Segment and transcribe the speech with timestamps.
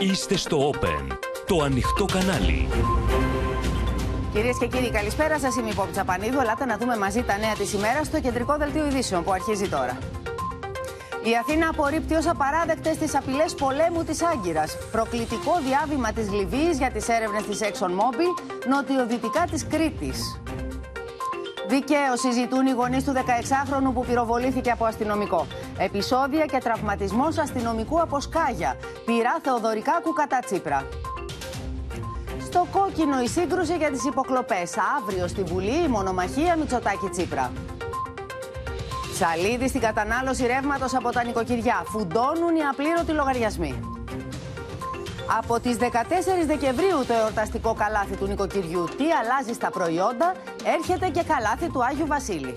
[0.00, 1.16] Είστε στο Open,
[1.46, 2.68] το ανοιχτό κανάλι.
[4.32, 5.56] Κυρίες και κύριοι, καλησπέρα σας.
[5.56, 6.40] Είμαι η Πόπη Τσαπανίδου.
[6.40, 9.98] Ελάτε να δούμε μαζί τα νέα της ημέρας στο κεντρικό δελτίο ειδήσεων που αρχίζει τώρα.
[11.24, 14.76] Η Αθήνα απορρίπτει ως απαράδεκτες τις απειλές πολέμου της Άγκυρας.
[14.92, 18.30] Προκλητικό διάβημα της Λιβύης για τις έρευνες της ExxonMobil
[18.68, 20.40] νοτιοδυτικά της Κρήτης.
[21.68, 25.46] Δικαίως συζητούν οι γονείς του 16χρονου που πυροβολήθηκε από αστυνομικό.
[25.78, 28.76] Επισόδια και τραυματισμός αστυνομικού από Σκάγια.
[29.04, 30.86] Πειρά Θεοδωρικάκου κατά Τσίπρα.
[32.44, 34.72] Στο κόκκινο η σύγκρουση για τις υποκλοπές.
[34.96, 37.52] Αύριο στη Βουλή η μονομαχία Μητσοτάκη Τσίπρα.
[39.14, 41.82] Σαλίδι στην κατανάλωση ρεύματος από τα νοικοκυριά.
[41.86, 43.80] Φουντώνουν οι απλήρωτοι λογαριασμοί.
[45.38, 45.84] Από τις 14
[46.46, 48.84] Δεκεμβρίου το εορταστικό καλάθι του νοικοκυριού.
[48.96, 50.34] Τι αλλάζεις στα προϊόντα,
[50.76, 52.54] έρχεται και καλάθι του Άγιου Βασίλη.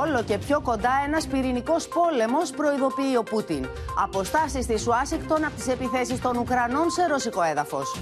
[0.00, 3.66] Όλο και πιο κοντά ένας πυρηνικός πόλεμος προειδοποιεί ο Πούτιν.
[4.02, 8.00] Αποστάσεις στη Σουάσικτον από τις επιθέσεις των Ουκρανών σε ρωσικό έδαφος.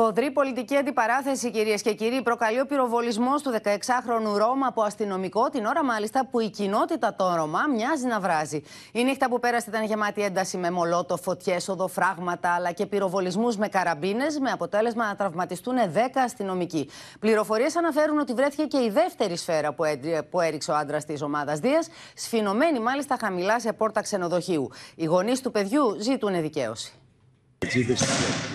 [0.00, 5.64] Σφοδρή πολιτική αντιπαράθεση, κυρίες και κύριοι, προκαλεί ο πυροβολισμός του 16χρονου Ρώμα από αστυνομικό, την
[5.64, 8.62] ώρα μάλιστα που η κοινότητα των Ρωμά μοιάζει να βράζει.
[8.92, 13.68] Η νύχτα που πέρασε ήταν γεμάτη ένταση με μολότο, φωτιές, οδοφράγματα αλλά και πυροβολισμούς με
[13.68, 16.88] καραμπίνες, με αποτέλεσμα να τραυματιστούν 10 αστυνομικοί.
[17.18, 19.84] Πληροφορίες αναφέρουν ότι βρέθηκε και η δεύτερη σφαίρα που,
[20.30, 24.70] που έριξε ο άντρας της ομάδας Δίας, σφινωμένη μάλιστα χαμηλά σε πόρτα ξενοδοχείου.
[24.94, 26.92] Οι γονείς του παιδιού ζήτουν δικαίωση.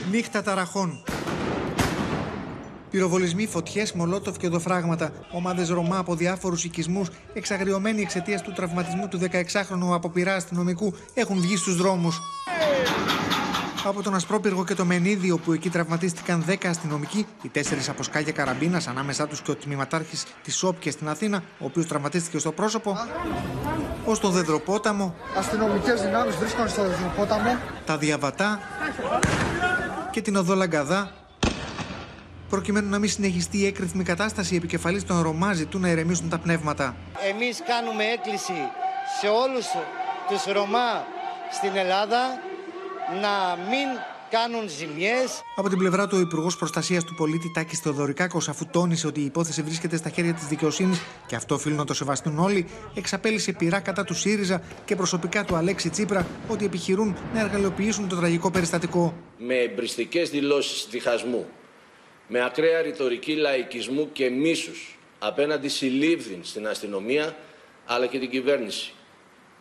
[0.10, 1.04] Νύχτα ταραχών.
[2.96, 5.12] Πυροβολισμοί, φωτιές, μολότοφ και οδοφράγματα.
[5.32, 11.42] Ομάδες Ρωμά από διάφορους οικισμούς, εξαγριωμένοι εξαιτίας του τραυματισμού του 16χρονου από πειρά αστυνομικού, έχουν
[11.42, 12.22] βγει στους δρόμους.
[13.84, 18.32] Από τον Ασπρόπυργο και το Μενίδιο, που εκεί τραυματίστηκαν 10 αστυνομικοί, οι τέσσερις από σκάγια
[18.32, 22.98] καραμπίνας, ανάμεσά τους και ο τμήματάρχης της ΣΟΠ στην Αθήνα, ο οποίος τραυματίστηκε στο πρόσωπο,
[24.06, 25.16] ω τον Δεδροπόταμο.
[25.38, 27.58] Αστυνομικές δυνάμεις βρίσκονται στο Δεδροπόταμο.
[27.86, 28.60] Τα Διαβατά
[30.12, 31.12] και την Οδό Λαγκαδά,
[32.50, 36.38] προκειμένου να μην συνεχιστεί η έκρηθμη κατάσταση, οι επικεφαλείς των Ρωμά ζητούν να ηρεμήσουν τα
[36.38, 36.96] πνεύματα.
[37.30, 38.54] Εμείς κάνουμε έκκληση
[39.20, 39.66] σε όλους
[40.30, 41.06] τους Ρωμά
[41.52, 42.20] στην Ελλάδα
[43.22, 43.88] να μην
[44.30, 45.42] κάνουν ζημιές.
[45.56, 49.26] Από την πλευρά του, ο Υπουργός Προστασίας του Πολίτη Τάκης Θεοδωρικάκος, αφού τόνισε ότι η
[49.26, 53.80] υπόθεση βρίσκεται στα χέρια της δικαιοσύνης και αυτό οφείλουν να το σεβαστούν όλοι, εξαπέλυσε πειρά
[53.80, 59.14] κατά του ΣΥΡΙΖΑ και προσωπικά του Αλέξη Τσίπρα ότι επιχειρούν να εργαλειοποιήσουν το τραγικό περιστατικό.
[59.38, 61.46] Με εμπριστικές δηλώσεις διχασμού,
[62.28, 67.36] με ακραία ρητορική λαϊκισμού και μίσους απέναντι συλλήβδιν στην αστυνομία
[67.86, 68.94] αλλά και την κυβέρνηση.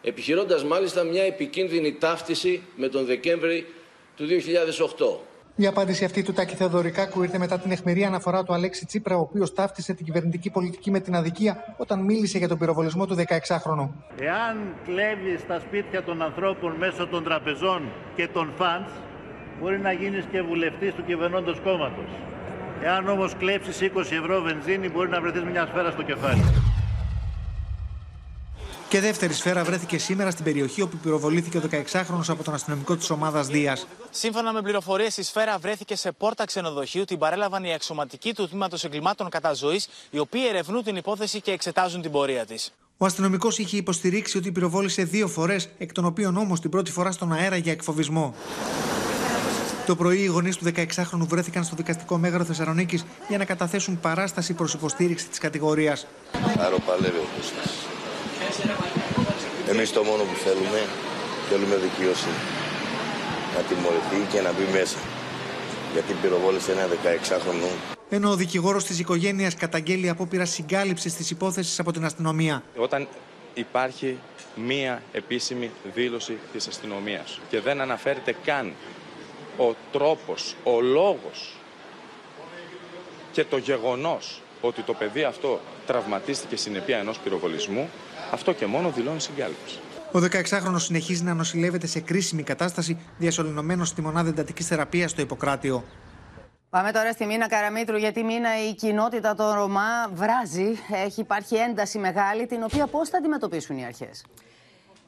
[0.02, 3.66] Επιχειρώντας μάλιστα μια επικίνδυνη ταύτιση με τον Δεκέμβρη
[4.16, 5.34] του 2008.
[5.56, 9.20] Η απάντηση αυτή του Τάκη Θεοδωρικάκου ήρθε μετά την εχμηρή αναφορά του Αλέξη Τσίπρα, ο
[9.20, 13.88] οποίος ταύτισε την κυβερνητική πολιτική με την αδικία όταν μίλησε για τον πυροβολισμό του 16χρονου.
[14.20, 17.82] Εάν κλέβει στα σπίτια των ανθρώπων μέσω των τραπεζών
[18.16, 18.86] και των φαντ,
[19.60, 22.10] μπορεί να γίνεις και βουλευτής του κυβερνώντος κόμματος.
[22.82, 26.44] Εάν όμως κλέψεις 20 ευρώ βενζίνη, μπορεί να βρεθείς μια σφαίρα στο κεφάλι.
[28.88, 33.10] Και δεύτερη σφαίρα βρέθηκε σήμερα στην περιοχή όπου πυροβολήθηκε ο 16χρονο από τον αστυνομικό της
[33.10, 33.86] ομάδας Δίας.
[34.10, 37.04] Σύμφωνα με πληροφορίες, η σφαίρα βρέθηκε σε πόρτα ξενοδοχείου.
[37.04, 41.50] Την παρέλαβαν οι αξιωματικοί του τμήματος εγκλημάτων κατά ζωής, οι οποίοι ερευνούν την υπόθεση και
[41.50, 42.72] εξετάζουν την πορεία της.
[42.96, 47.10] Ο αστυνομικός είχε υποστηρίξει ότι πυροβόλησε δύο φορές, εκ των οποίων όμως την πρώτη φορά
[47.10, 48.34] στον αέρα για εκφοβισμό.
[49.86, 54.52] Το πρωί οι γονείς του 16χρονου βρέθηκαν στο δικαστικό μέγαρο Θεσσαλονίκης για να καταθέσουν παράσταση
[54.52, 56.06] προς υποστήριξη της κατηγορίας.
[56.58, 57.26] Αεροπαλεύει ο
[59.70, 60.80] Εμείς το μόνο που θέλουμε,
[61.50, 62.34] θέλουμε δικαιοσύνη.
[63.56, 64.98] Να τιμωρηθεί και να μπει μέσα.
[65.92, 67.94] Γιατί πυροβόλησε ένα 16χρονο.
[68.08, 72.62] Ενώ ο δικηγόρος της οικογένειας καταγγέλει απόπειρα συγκάλυψης της υπόθεσης από την αστυνομία.
[72.76, 73.08] Όταν
[73.54, 74.18] υπάρχει
[74.54, 78.72] μία επίσημη δήλωση της αστυνομίας και δεν αναφέρεται καν
[79.58, 81.56] ο τρόπος, ο λόγος
[83.32, 87.88] και το γεγονός ότι το παιδί αυτό τραυματίστηκε συνεπία ενός πυροβολισμού,
[88.32, 89.78] αυτό και μόνο δηλώνει συγκάλυψη.
[90.12, 95.84] Ο 16χρονο συνεχίζει να νοσηλεύεται σε κρίσιμη κατάσταση, διασωληνωμένος στη μονάδα εντατικής θεραπείας στο Ιπποκράτιο.
[96.70, 100.78] Πάμε τώρα στη Μίνα Καραμίτρου, γιατί η Μίνα η κοινότητα των Ρωμά βράζει.
[101.04, 104.24] Έχει υπάρχει ένταση μεγάλη, την οποία πώς θα αντιμετωπίσουν οι αρχές;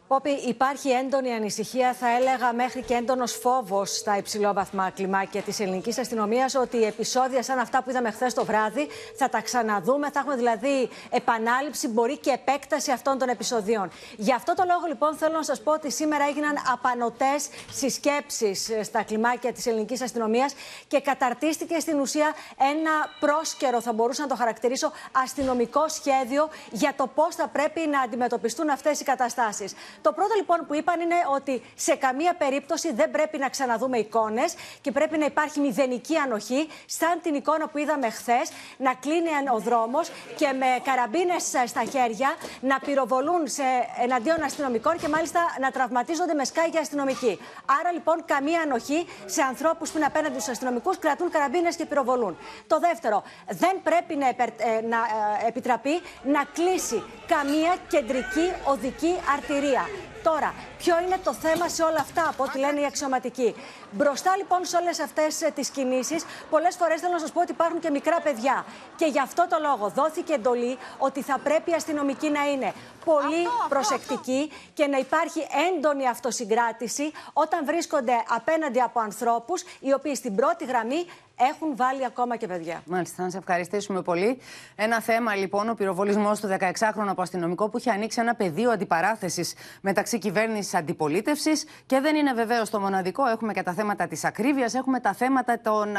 [0.08, 5.98] Πόπη, υπάρχει έντονη ανησυχία, θα έλεγα μέχρι και έντονος φόβος στα υψηλόβαθμα κλιμάκια της ελληνικής
[5.98, 10.36] αστυνομίας ότι επεισόδια σαν αυτά που είδαμε χθες το βράδυ θα τα ξαναδούμε, θα έχουμε
[10.36, 13.90] δηλαδή επανάληψη, μπορεί και επέκταση αυτών των επεισοδίων.
[14.16, 19.02] Γι' αυτό το λόγο λοιπόν θέλω να σας πω ότι σήμερα έγιναν απανοτές συσκέψεις στα
[19.02, 20.54] κλιμάκια της ελληνικής αστυνομίας
[20.88, 27.06] και καταρτίστηκε στην ουσία ένα πρόσκαιρο, θα μπορούσα να το χαρακτηρίσω, αστυνομικό σχέδιο για το
[27.14, 29.74] πώς θα πρέπει να αντιμετωπιστούν αυτές οι καταστάσεις.
[30.02, 34.54] Το πρώτο λοιπόν που είπαν είναι ότι σε καμία περίπτωση δεν πρέπει να ξαναδούμε εικόνες
[34.80, 39.58] και πρέπει να υπάρχει μηδενική ανοχή, σαν την εικόνα που είδαμε χθες, να κλείνει ο
[39.58, 43.62] δρόμος και με καραμπίνες στα χέρια να πυροβολούν σε
[44.02, 47.38] εναντίον αστυνομικών και μάλιστα να τραυματίζονται με σκάγια αστυνομικοί.
[47.80, 52.38] Άρα λοιπόν καμία ανοχή σε ανθρώπους που είναι απέναντι στους αστυνομικούς, κρατούν καραμπίνες και πυροβολούν.
[52.66, 59.16] Το δεύτερο, δεν πρέπει να, επερ, ε, να ε, επιτραπεί να κλείσει καμία κεντρική οδική
[59.34, 59.85] αρτηρία.
[60.30, 63.54] Τώρα, ποιο είναι το θέμα σε όλα αυτά, από ό,τι λένε οι αξιωματικοί.
[63.90, 67.80] Μπροστά λοιπόν σε όλες αυτές τις κινήσεις, πολλές φορές θέλω να σας πω ότι υπάρχουν
[67.80, 68.64] και μικρά παιδιά.
[68.96, 72.72] Και γι' αυτό το λόγο δόθηκε εντολή ότι θα πρέπει οι αστυνομικοί να είναι
[73.04, 80.34] πολύ προσεκτικοί και να υπάρχει έντονη αυτοσυγκράτηση όταν βρίσκονται απέναντι από ανθρώπους οι οποίοι στην
[80.34, 81.06] πρώτη γραμμή
[81.36, 82.82] έχουν βάλει ακόμα και παιδιά.
[82.86, 84.38] Μάλιστα, να σε ευχαριστήσουμε πολύ.
[84.74, 89.54] Ένα θέμα λοιπόν, ο πυροβολισμός του 16χρονου από αστυνομικό που είχε ανοίξει ένα πεδίο αντιπαράθεσης
[89.80, 91.64] μεταξύ κυβέρνησης αντιπολίτευσης.
[91.86, 93.26] Και δεν είναι βεβαίως το μοναδικό.
[93.26, 95.96] Έχουμε και τα θέματα της ακρίβειας, έχουμε τα θέματα των,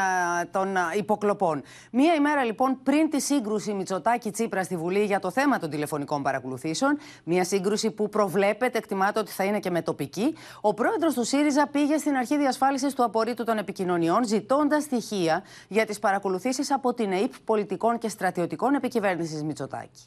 [0.50, 1.62] των υποκλοπών.
[1.90, 6.22] Μία ημέρα λοιπόν πριν τη σύγκρουση Μητσοτάκη Τσίπρα στη Βουλή για το θέμα των τηλεφωνικών
[6.22, 11.24] παρακολουθήσεων, μια σύγκρουση που προβλέπεται, εκτιμάται ότι θα είναι και με τοπική, ο πρόεδρος του
[11.24, 15.27] ΣΥΡΙΖΑ πήγε στην αρχή διασφάλισης του απορρίτου των επικοινωνιών, ζητώντας στοιχεία
[15.68, 20.02] για τις παρακολουθήσεις από την ΕΕΠ πολιτικών και στρατιωτικών επικυβέρνησης Μητσοτάκη.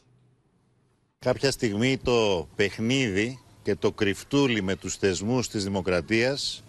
[1.20, 6.64] Κάποια στιγμή το παιχνίδι και το κρυφτούλι με τους θεσμούς της δημοκρατίας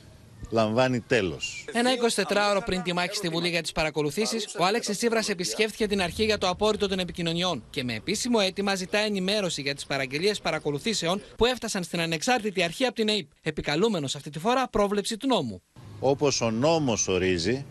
[0.51, 1.65] λαμβάνει τέλος.
[1.73, 1.91] Ένα
[2.27, 6.25] 24ωρο πριν τη μάχη στη Βουλή για τις παρακολουθήσεις, ο Άλεξης Τσίπρα επισκέφθηκε την αρχή
[6.25, 11.23] για το απόρριτο των επικοινωνιών και με επίσημο αίτημα ζητά ενημέρωση για τις παραγγελίες παρακολουθήσεων
[11.37, 15.63] που έφτασαν στην ανεξάρτητη αρχή από την ΑΕΠ, επικαλούμενος αυτή τη φορά πρόβλεψη του νόμου.
[16.01, 17.65] Όπως ο νόμος ορίζει,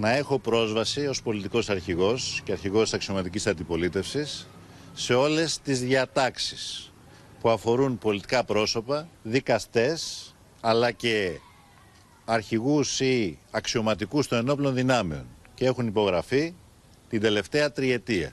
[0.00, 4.48] να έχω πρόσβαση ως πολιτικός αρχηγός και αρχηγός αξιωματικής αντιπολίτευσης
[4.92, 6.92] σε όλες τις διατάξεις
[7.40, 11.38] που αφορούν πολιτικά πρόσωπα, δικαστές, αλλά και
[12.24, 15.26] αρχηγούς ή αξιωματικούς των ενόπλων δυνάμεων.
[15.54, 16.54] Και έχουν υπογραφεί
[17.08, 18.32] την τελευταία τριετία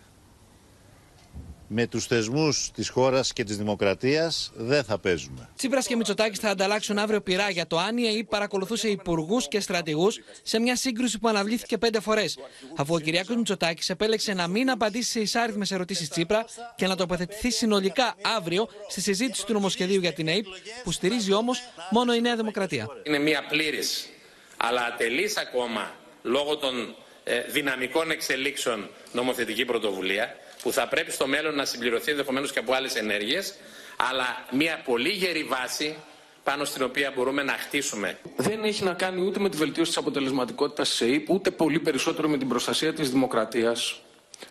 [1.67, 5.49] με τους θεσμούς της χώρας και της δημοκρατίας δεν θα παίζουμε.
[5.55, 10.19] Τσίπρας και Μητσοτάκης θα ανταλλάξουν αύριο πειρά για το αν η παρακολουθούσε υπουργούς και στρατηγούς
[10.41, 12.37] σε μια σύγκρουση που αναβλήθηκε πέντε φορές.
[12.75, 17.51] Αφού ο Κυριάκος Μητσοτάκης επέλεξε να μην απαντήσει σε εισάριθμες ερωτήσεις Τσίπρα και να τοποθετηθεί
[17.51, 20.45] συνολικά αύριο στη συζήτηση του νομοσχεδίου για την ΑΕΠ,
[20.83, 22.87] που στηρίζει όμως μόνο η Νέα Δημοκρατία.
[23.03, 24.09] Είναι μια πλήρης
[24.57, 31.55] αλλά ατελής ακόμα λόγω των ε, δυναμικών εξελίξεων νομοθετική πρωτοβουλία που θα πρέπει στο μέλλον
[31.55, 33.53] να συμπληρωθεί ενδεχομένως και από άλλες ενέργειες,
[33.97, 35.95] αλλά μια πολύ γερή βάση
[36.43, 38.17] πάνω στην οποία μπορούμε να χτίσουμε.
[38.35, 42.27] Δεν έχει να κάνει ούτε με τη βελτίωση της αποτελεσματικότητας της ΕΕΠ, ούτε πολύ περισσότερο
[42.29, 44.01] με την προστασία της δημοκρατίας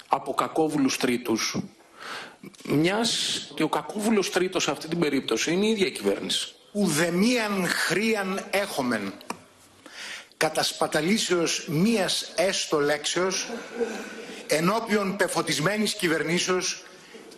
[0.08, 1.56] από κακόβουλους τρίτους.
[2.64, 6.48] Μιας και ο κακόβουλος τρίτος σε αυτή την περίπτωση είναι η ίδια η κυβέρνηση.
[6.72, 9.12] Ουδεμίαν χρίαν έχομεν
[10.36, 13.48] κατασπαταλήσεως μίας έστω λέξεως
[14.46, 16.82] ενώπιον πεφωτισμένης κυβερνήσεως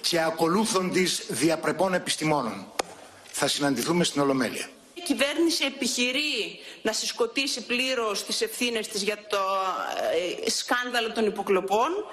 [0.00, 2.72] και ακολούθων της διαπρεπών επιστημόνων.
[3.32, 4.68] Θα συναντηθούμε στην Ολομέλεια.
[4.94, 9.38] Η κυβέρνηση επιχειρεί να συσκοτήσει πλήρως τις ευθύνες της για το
[10.46, 12.08] ε, σκάνδαλο των υποκλοπών.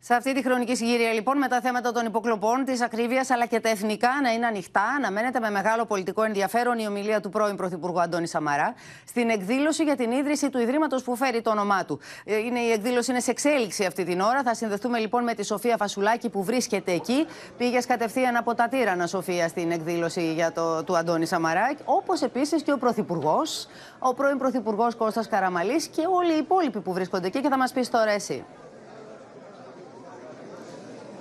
[0.00, 3.60] Σε αυτή τη χρονική συγκυρία, λοιπόν, με τα θέματα των υποκλοπών, της ακρίβειας αλλά και
[3.60, 8.00] τα εθνικά να είναι ανοιχτά, αναμένεται με μεγάλο πολιτικό ενδιαφέρον η ομιλία του πρώην Πρωθυπουργού
[8.00, 8.74] Αντώνη Σαμαρά
[9.06, 12.00] στην εκδήλωση για την ίδρυση του Ιδρύματος που φέρει το όνομά του.
[12.24, 14.42] Ε, είναι, η εκδήλωση είναι σε εξέλιξη αυτή την ώρα.
[14.42, 17.26] Θα συνδεθούμε λοιπόν με τη Σοφία Φασουλάκη που βρίσκεται εκεί.
[17.56, 21.74] Πήγες κατευθείαν από τα τύρανα, Σοφία, στην εκδήλωση για το, του Αντώνη Σαμαρά.
[21.84, 23.66] Όπως επίσης και ο Πρωθυπουργός,
[23.98, 27.72] ο πρώην Πρωθυπουργός Κώστας Καραμαλής και όλοι οι υπόλοιποι που βρίσκονται εκεί και θα μας
[27.72, 28.44] πεις τώρα εσύ.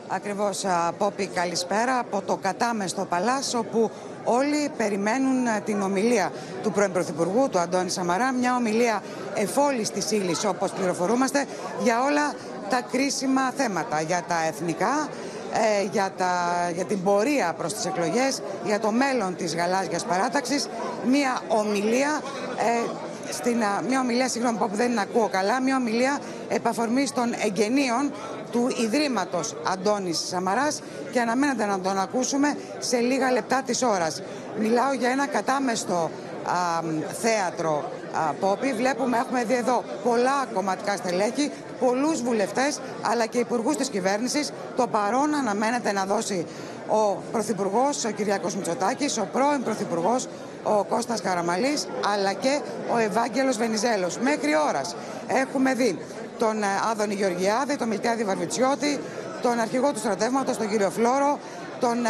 [0.10, 0.64] Ακριβώς,
[0.98, 3.92] Πόπη, καλησπέρα από το κατάμεστο Παλάσο που
[4.24, 6.32] όλοι περιμένουν την ομιλία
[6.64, 9.02] του πρώην Πρωθυπουργού, του Αντώνη Σαμαρά, μια ομιλία
[9.36, 11.46] εφόλης της ύλης, όπως πληροφορούμαστε,
[11.84, 12.34] για όλα
[12.70, 15.10] τα κρίσιμα θέματα, για τα εθνικά,
[15.54, 16.32] ε, για, τα,
[16.76, 20.68] για την πορεία προς τις εκλογές, για το μέλλον της γαλάζιας παράταξης,
[21.06, 22.22] μια ομιλία
[22.58, 22.90] ε,
[23.32, 23.58] στην,
[23.88, 28.12] μια ομιλία, συγγνώμη που δεν την ακούω καλά, μια ομιλία επαφορμής των εγγενείων
[28.52, 30.82] του Ιδρύματος Αντώνης Σαμαράς
[31.12, 34.22] και αναμένεται να τον ακούσουμε σε λίγα λεπτά της ώρας.
[34.60, 36.12] Μιλάω για ένα κατάμεστο
[36.46, 36.82] α,
[37.22, 38.74] θέατρο α, Πόπη.
[38.74, 44.52] Βλέπουμε, έχουμε δει εδώ πολλά κομματικά στελέχη, πολλούς βουλευτές αλλά και υπουργούς της κυβέρνησης.
[44.76, 46.46] Το παρόν αναμένεται να δώσει
[46.88, 50.28] ο Πρωθυπουργός, ο Κυριάκος Μητσοτάκης, ο πρώην Πρωθυπουργός,
[50.64, 52.60] ο Κώστας Καραμαλής, αλλά και
[52.94, 54.18] ο Ευάγγελος Βενιζέλος.
[54.18, 54.96] Μέχρι ώρας
[55.28, 56.00] έχουμε δει
[56.40, 59.00] τον ε, Άδωνη Γεωργιάδη, τον Μιλτιάδη Βαρβιτσιώτη,
[59.42, 61.40] τον αρχηγό του στρατεύματος, τον κύριο Φλόρο,
[61.80, 62.10] τον α,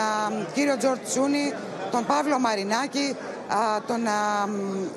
[0.53, 1.53] κύριο Τζορτ Τσούνη,
[1.91, 3.15] τον Παύλο Μαρινάκη,
[3.47, 3.57] α,
[3.87, 4.11] τον α,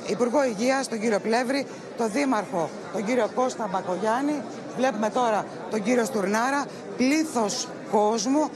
[0.07, 4.43] Υπουργό Υγείας, τον κύριο Πλεύρη, τον Δήμαρχο, τον κύριο Κώστα Μπακογιάννη.
[4.77, 6.65] Βλέπουμε τώρα τον κύριο Στουρνάρα,
[6.97, 8.51] πλήθος κόσμου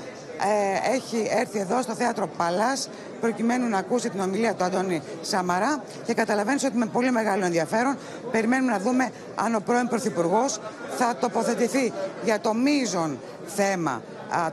[0.44, 2.88] ε, έχει έρθει εδώ στο θέατρο Παλάς
[3.20, 7.96] προκειμένου να ακούσει την ομιλία του Αντώνη Σαμαρά και καταλαβαίνεις ότι με πολύ μεγάλο ενδιαφέρον
[8.30, 10.60] περιμένουμε να δούμε αν ο πρώην Πρωθυπουργός
[10.96, 11.92] θα τοποθετηθεί
[12.24, 14.02] για το μείζον θέμα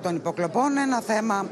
[0.01, 1.45] των υποκλοπών, ένα θέμα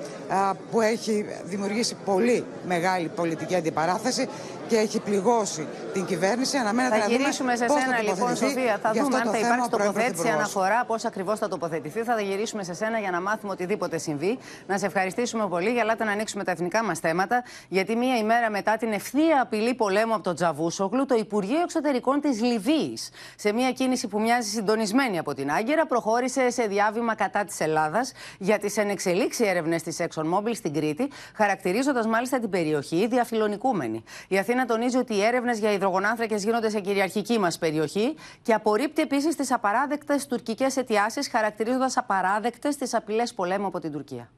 [0.72, 4.28] που έχει δημιουργήσει πολύ μεγάλη πολιτική αντιπαράθεση
[4.68, 6.58] και έχει πληγώσει την κυβέρνηση.
[6.58, 8.80] Αναμένεται θα να γυρίσουμε σε σένα λοιπόν, Σοφία.
[8.82, 12.04] Θα δούμε αν θα υπάρξει τοποθέτηση αναφορά, πώς ακριβώς θα τοποθετηθεί.
[12.04, 14.38] Θα γυρίσουμε σε σένα για να μάθουμε οτιδήποτε συμβεί.
[14.68, 15.70] Να σε ευχαριστήσουμε πολύ.
[15.70, 17.44] Για να ανοίξουμε τα εθνικά μας θέματα.
[17.68, 22.42] Γιατί μία ημέρα μετά την ευθεία απειλή πολέμου από τον Τζαβούσογλου, το Υπουργείο Εξωτερικών της
[22.42, 27.60] Λιβύης, σε μία κίνηση που μοιάζει συντονισμένη από την Άγκυρα, προχώρησε σε διάβημα κατά της
[27.60, 34.04] Ελλάδας για τις ενεξελίξει έρευνες της ExxonMobil στην Κρήτη, χαρακτηρίζοντας μάλιστα την περιοχή διαφιλονικούμενη.
[34.28, 39.02] Η Αθήνα τονίζει ότι οι έρευνες για υδρογονάνθρακες γίνονται σε κυριαρχική μας περιοχή και απορρίπτει
[39.02, 44.30] επίσης τις απαράδεκτες τουρκικές αιτιάσεις, χαρακτηρίζοντας απαράδεκτες τις απειλές πολέμου από την Τουρκία.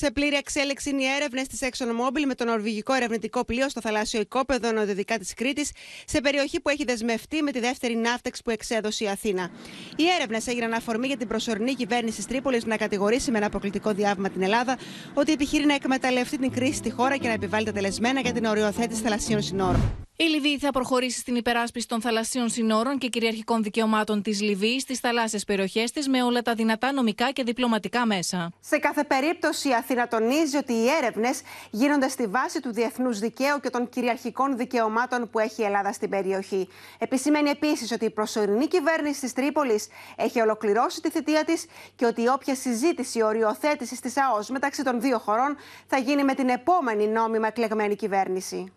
[0.00, 4.20] Σε πλήρη εξέλιξη είναι οι έρευνες της ExxonMobil με το νορβηγικό ερευνητικό πλοίο στο θαλάσσιο
[4.20, 5.70] οικόπεδο νοτιοδυτικά της Κρήτης,
[6.04, 9.50] σε περιοχή που έχει δεσμευτεί με τη δεύτερη ναύτεξ που εξέδωσε η Αθήνα.
[9.96, 13.92] Οι έρευνες έγιναν αφορμή για την προσωρινή κυβέρνηση της Τρίπολης να κατηγορήσει με ένα αποκλειτικό
[13.92, 14.78] διάβημα την Ελλάδα
[15.14, 18.44] ότι επιχειρεί να εκμεταλλευτεί την κρίση στη χώρα και να επιβάλλει τα τελεσμένα για την
[18.44, 20.07] οριοθέτηση θαλασσίων συνόρων.
[20.20, 24.98] Η Λιβύη θα προχωρήσει στην υπεράσπιση των θαλασσίων συνόρων και κυριαρχικών δικαιωμάτων της Λιβύης στις
[24.98, 28.52] θαλάσσιες περιοχές της με όλα τα δυνατά νομικά και διπλωματικά μέσα.
[28.60, 33.60] Σε κάθε περίπτωση, η Αθήνα τονίζει ότι οι έρευνες γίνονται στη βάση του διεθνούς δικαίου
[33.62, 36.68] και των κυριαρχικών δικαιωμάτων που έχει η Ελλάδα στην περιοχή.
[36.98, 41.64] Επισημαίνει επίσης ότι η προσωρινή κυβέρνηση της Τρίπολης έχει ολοκληρώσει τη θητεία της
[41.96, 45.56] και ότι όποια συζήτηση οριοθέτησης της ΑΟΣ μεταξύ των δύο χωρών
[45.86, 48.72] θα γίνει με την επόμενη νόμιμα εκλεγμένη κυβέρνηση.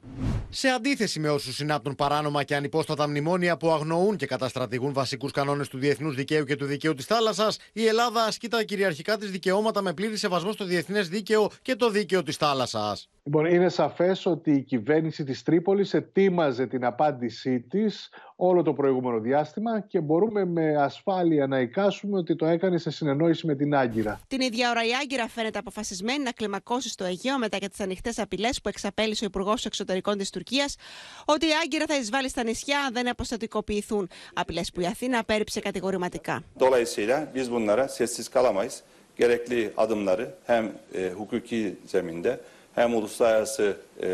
[0.54, 5.68] Σε αντίθεση με όσους συνάπτουν παράνομα και ανυπόστατα μνημόνια που αγνοούν και καταστρατηγούν βασικούς κανόνες
[5.68, 9.82] του διεθνούς δικαίου και του δικαίου της θάλασσας, η Ελλάδα ασκεί τα κυριαρχικά της δικαιώματα
[9.82, 13.10] με πλήρη σεβασμό στο διεθνές δίκαιο και το δίκαιο της θάλασσας.
[13.24, 19.20] Λοιπόν, είναι σαφές ότι η κυβέρνηση της Τρίπολης ετοίμαζε την απάντησή της όλο το προηγούμενο
[19.20, 24.20] διάστημα και μπορούμε με ασφάλεια να εικάσουμε ότι το έκανε σε συνεννόηση με την Άγκυρα.
[24.28, 28.20] Την ίδια ώρα η Άγκυρα φαίνεται αποφασισμένη να κλιμακώσει στο Αιγαίο μετά για τις ανοιχτές
[28.20, 30.76] απειλές που εξαπέλυσε ο Υπουργός Εξωτερικών της Τουρκίας
[31.26, 34.10] ότι η Άγκυρα θα εισβάλλει στα νησιά αν δεν αποστατικοποιηθούν.
[34.34, 36.44] Απειλές που η Αθήνα απέρριψε κατηγορηματικά.
[36.58, 38.84] Dolayısıyla biz bunlara sessiz kalamayız.
[39.16, 42.40] Gerekli adımları hem e, hukuki zeminde
[42.76, 44.06] hem uluslararası e,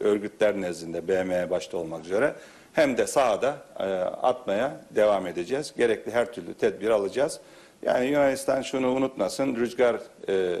[0.00, 2.34] örgütler nezdinde BM başta olmak üzere
[2.72, 5.74] hem de sahada e, atmaya devam edeceğiz.
[5.76, 7.40] Gerekli her türlü tedbir alacağız.
[7.82, 9.96] Yani Yunanistan şunu unutmasın, rüzgar
[10.28, 10.58] e,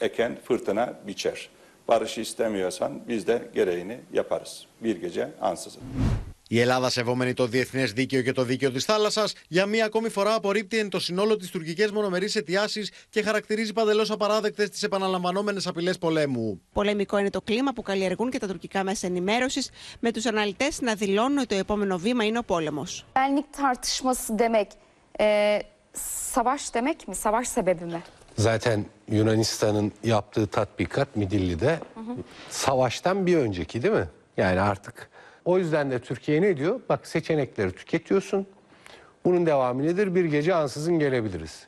[0.00, 1.48] eken fırtına biçer.
[1.88, 4.66] Barışı istemiyorsan biz de gereğini yaparız.
[4.80, 5.82] Bir gece ansızın.
[6.48, 10.34] Η Ελλάδα, σεβόμενη το διεθνές δίκαιο και το δίκαιο της θάλασσας, για μία ακόμη φορά
[10.34, 15.98] απορρίπτει εν το συνόλο τις τουρκικές μονομερείς αιτιάσεις και χαρακτηρίζει παντελώς απαράδεκτες τις επαναλαμβανόμενες απειλές
[15.98, 16.60] πολέμου.
[16.72, 19.70] Πολεμικό είναι το κλίμα που καλλιεργούν και τα τουρκικά μέσα ενημέρωσης,
[20.00, 23.06] με τους αναλυτές να δηλώνουν ότι το επόμενο βήμα είναι ο πόλεμος.
[26.34, 27.14] savaş demek mi?
[27.14, 28.02] Savaş sebebi mi?
[28.38, 32.16] Zaten Yunanistan'ın yaptığı tatbikat Midilli'de hı hı.
[32.50, 34.08] savaştan bir önceki değil mi?
[34.36, 35.10] Yani artık
[35.44, 36.80] O yüzden de Türkiye ne diyor?
[36.88, 38.46] Bak seçenekleri tüketiyorsun.
[39.24, 40.14] Bunun devamı nedir?
[40.14, 41.66] Bir gece ansızın gelebiliriz.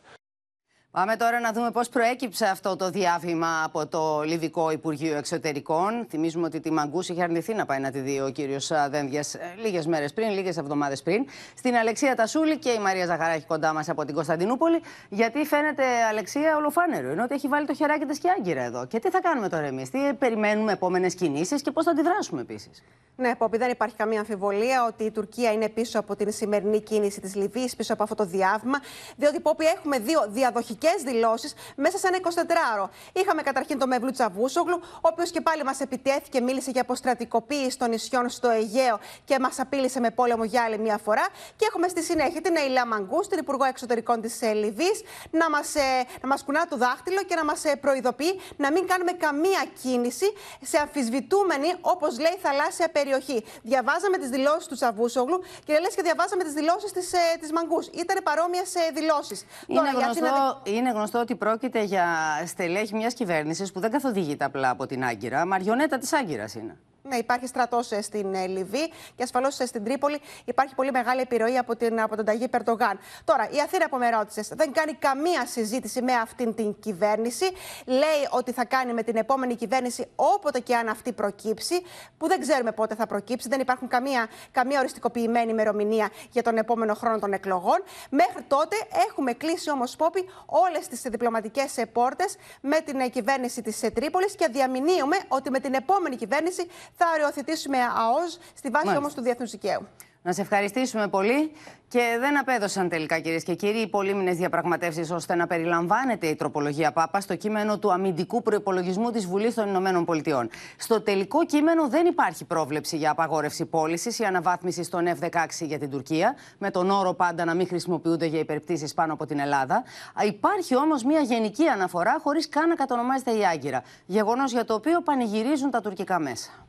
[0.96, 6.06] Πάμε τώρα να δούμε πώς προέκυψε αυτό το διάβημα από το Λιβικό Υπουργείο Εξωτερικών.
[6.08, 9.24] Θυμίζουμε ότι τη Μαγκούση είχε αρνηθεί να πάει να τη δει ο κύριος Δένδια
[9.62, 11.26] λίγες μέρες πριν, λίγες εβδομάδες πριν.
[11.56, 14.82] Στην Αλεξία Τασούλη και η Μαρία Ζαχαράκη κοντά μας από την Κωνσταντινούπολη.
[15.08, 18.86] Γιατί φαίνεται Αλεξία ολοφάνερο, ενώ ότι έχει βάλει το χεράκι της και άγκυρα εδώ.
[18.86, 22.82] Και τι θα κάνουμε τώρα εμείς, τι περιμένουμε επόμενες κινήσεις και πώς θα αντιδράσουμε επίσης;
[23.16, 27.20] Ναι, Πόπη, δεν υπάρχει καμία αμφιβολία ότι η Τουρκία είναι πίσω από την σημερινή κίνηση
[27.20, 28.78] της Λιβύης, πίσω από αυτό το διάβημα.
[29.16, 32.88] Διότι, Πόπη, έχουμε δύο διαδοχικές διπλωματικέ δηλώσεις μέσα σε ένα 24ωρο.
[33.12, 37.88] Είχαμε καταρχήν τον Μευλού Τσαβούσογλου, ο οποίος και πάλι μας επιτέθηκε, μίλησε για αποστρατικοποίηση των
[37.90, 41.26] νησιών στο Αιγαίο και μας απείλησε με πόλεμο για άλλη μια φορά.
[41.56, 45.74] Και έχουμε στη συνέχεια την Αιλά Μαγκούς, την Υπουργό Εξωτερικών της Λιβύης, να μας
[46.22, 50.78] να μας κουνά το δάχτυλο και να μας προειδοποιεί να μην κάνουμε καμία κίνηση σε
[50.78, 53.44] αμφισβητούμενη, όπως λέει, θαλάσσια περιοχή.
[53.62, 57.86] Διαβάζαμε τις δηλώσεις του Τσαβούσογλου και λες και διαβάζαμε τις δηλώσεις της της Μαγκούς.
[57.86, 59.46] Ήταν παρόμοιες δηλώσεις.
[59.66, 62.06] Είναι, γνωστό, είναι γνωστό ότι πρόκειται για
[62.46, 65.46] στελέχη μιας κυβέρνησης που δεν καθοδηγείται απλά από την Άγκυρα.
[65.46, 66.76] Μαριονέτα της Άγκυρας είναι.
[67.08, 71.20] Ναι, υπάρχει στρατός ε, στην ε, Λιβύη και ασφαλώς ε, στην Τρίπολη υπάρχει πολύ μεγάλη
[71.20, 72.98] επιρροή από, την, από τον Ταγί Περτογάν.
[73.24, 77.44] Τώρα, η Αθήνα που με ρώτησες δεν κάνει καμία συζήτηση με αυτήν την κυβέρνηση.
[77.84, 81.82] Λέει ότι θα κάνει με την επόμενη κυβέρνηση όποτε και αν αυτή προκύψει,
[82.18, 83.48] που δεν ξέρουμε πότε θα προκύψει.
[83.48, 87.82] Δεν υπάρχουν καμία, καμία οριστικοποιημένη ημερομηνία για τον επόμενο χρόνο των εκλογών.
[88.10, 88.76] Μέχρι τότε
[89.08, 95.16] έχουμε κλείσει όμως, Πόπη, όλες τις διπλωματικές πόρτες με την κυβέρνηση της Τρίπολης και διαμηνύουμε
[95.28, 99.86] ότι με την επόμενη κυβέρνηση θα αριοθετήσουμε ΑΟΣ στη βάση όμως του διεθνούς δικαίου.
[100.22, 101.52] Να σε ευχαριστήσουμε πολύ.
[101.88, 106.92] Και δεν απέδωσαν τελικά, κυρίες και κύριοι, οι πολύμηνε διαπραγματεύσεις ώστε να περιλαμβάνεται η τροπολογία
[106.92, 110.48] ΠΑΠΑ στο κείμενο του αμυντικού προπολογισμού της Βουλής των Ηνωμένων Πολιτειών.
[110.76, 115.90] Στο τελικό κείμενο δεν υπάρχει πρόβλεψη για απαγόρευση πώλησης ή αναβάθμιση των F-16 για την
[115.90, 119.84] Τουρκία, με τον όρο πάντα να μην χρησιμοποιούνται για υπερπτήσεις πάνω από την Ελλάδα.
[120.26, 123.82] Υπάρχει όμως μια γενική αναφορά χωρίς καν να κατονομάζεται η Άγκυρα.
[124.06, 126.65] Γεγονός για το οποίο πανηγυρίζουν τα τουρκικά μέσα.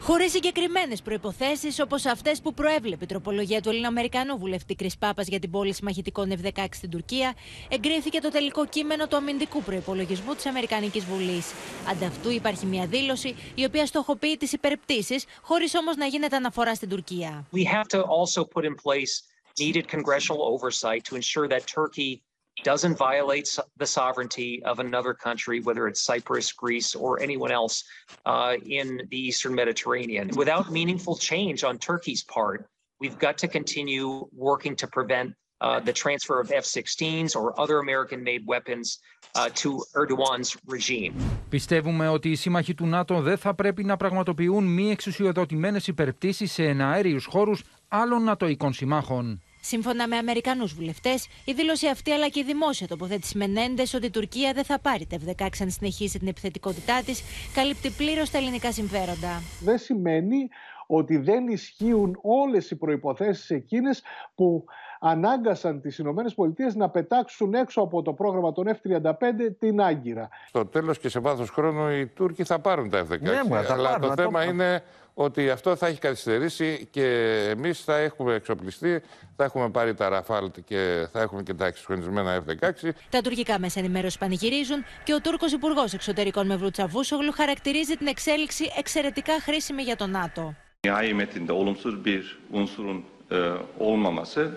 [0.00, 5.38] Χωρίς συγκεκριμένες προποθέσει όπως αυτές που προέβλεπε η τροπολογία του Ελληνοαμερικανού βουλευτή Κρι Πάπας για
[5.38, 7.34] την πώληση μαχητικών F-16 στην Τουρκία,
[7.68, 11.52] εγκρίθηκε το τελικό κείμενο του αμυντικού προπολογισμού της Αμερικανικής Βουλής.
[11.90, 16.88] Ανταυτού υπάρχει μια δήλωση η οποία στοχοποιεί τις υπερπτήσεις, χωρίς όμως να γίνεται αναφορά στην
[16.88, 17.46] Τουρκία.
[17.52, 19.22] We have to also put in place
[19.58, 22.10] needed congressional oversight to ensure that Turkey
[22.63, 27.83] doesn't violate the sovereignty of another country, whether it's Cyprus, Greece, or anyone else
[28.25, 30.29] uh, in the Eastern Mediterranean.
[30.35, 32.59] Without meaningful change on Turkey's part,
[33.01, 38.43] we've got to continue working to prevent uh, the transfer of F-16s or other American-made
[38.53, 38.99] weapons
[39.35, 41.13] uh, to Erdogan's regime.
[41.49, 46.63] Πιστεύουμε ότι οι σύμμαχοι του ΝΑΤΟ δεν θα πρέπει να πραγματοποιούν μη εξουσιοδοτημένες υπερπτήσεις σε
[46.63, 49.41] εναέριους χώρους άλλων νατοικών συμμάχων.
[49.60, 54.10] Σύμφωνα με Αμερικανούς βουλευτές, η δήλωση αυτή αλλά και η δημόσια τοποθέτηση Μενέντε ότι η
[54.10, 57.22] Τουρκία δεν θα πάρει τα F-16 αν συνεχίσει την επιθετικότητά της,
[57.54, 59.42] καλύπτει πλήρως τα ελληνικά συμφέροντα.
[59.60, 60.48] Δεν σημαίνει
[60.86, 64.02] ότι δεν ισχύουν όλες οι προϋποθέσεις εκείνες
[64.34, 64.64] που
[65.00, 69.12] ανάγκασαν τις Ηνωμένες Πολιτείες να πετάξουν έξω από το πρόγραμμα των F-35
[69.58, 70.28] την Άγκυρα.
[70.48, 73.20] Στο τέλος και σε βάθος χρόνου οι Τούρκοι θα πάρουν τα F-16.
[73.20, 74.82] Ναι, αλλά το θέμα είναι
[75.14, 77.06] ότι αυτό θα έχει καθυστερήσει και
[77.50, 79.02] εμείς θα έχουμε εξοπλιστεί,
[79.36, 82.88] θα έχουμε πάρει τα Ραφάλ και θα έχουμε και τα εξυγχρονισμένα F-16.
[83.10, 88.72] Τα τουρκικά μέσα ενημέρωσης πανηγυρίζουν και ο Τούρκος Υπουργός Εξωτερικών Μευρού Τσαβούσογλου χαρακτηρίζει την εξέλιξη
[88.78, 90.54] εξαιρετικά χρήσιμη για το ΝΑΤΟ.
[90.86, 93.38] Nihai metinde olumsuz bir unsurun e,
[93.78, 94.50] olmaması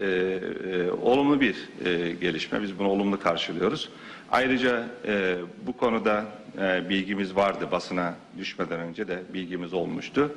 [0.00, 2.62] e, e, olumlu bir e, gelişme.
[2.62, 3.88] Biz bunu olumlu karşılıyoruz.
[4.30, 6.24] Ayrıca e, bu konuda
[6.58, 10.34] e, bilgimiz vardı basına düşmeden önce de bilgimiz olmuştu.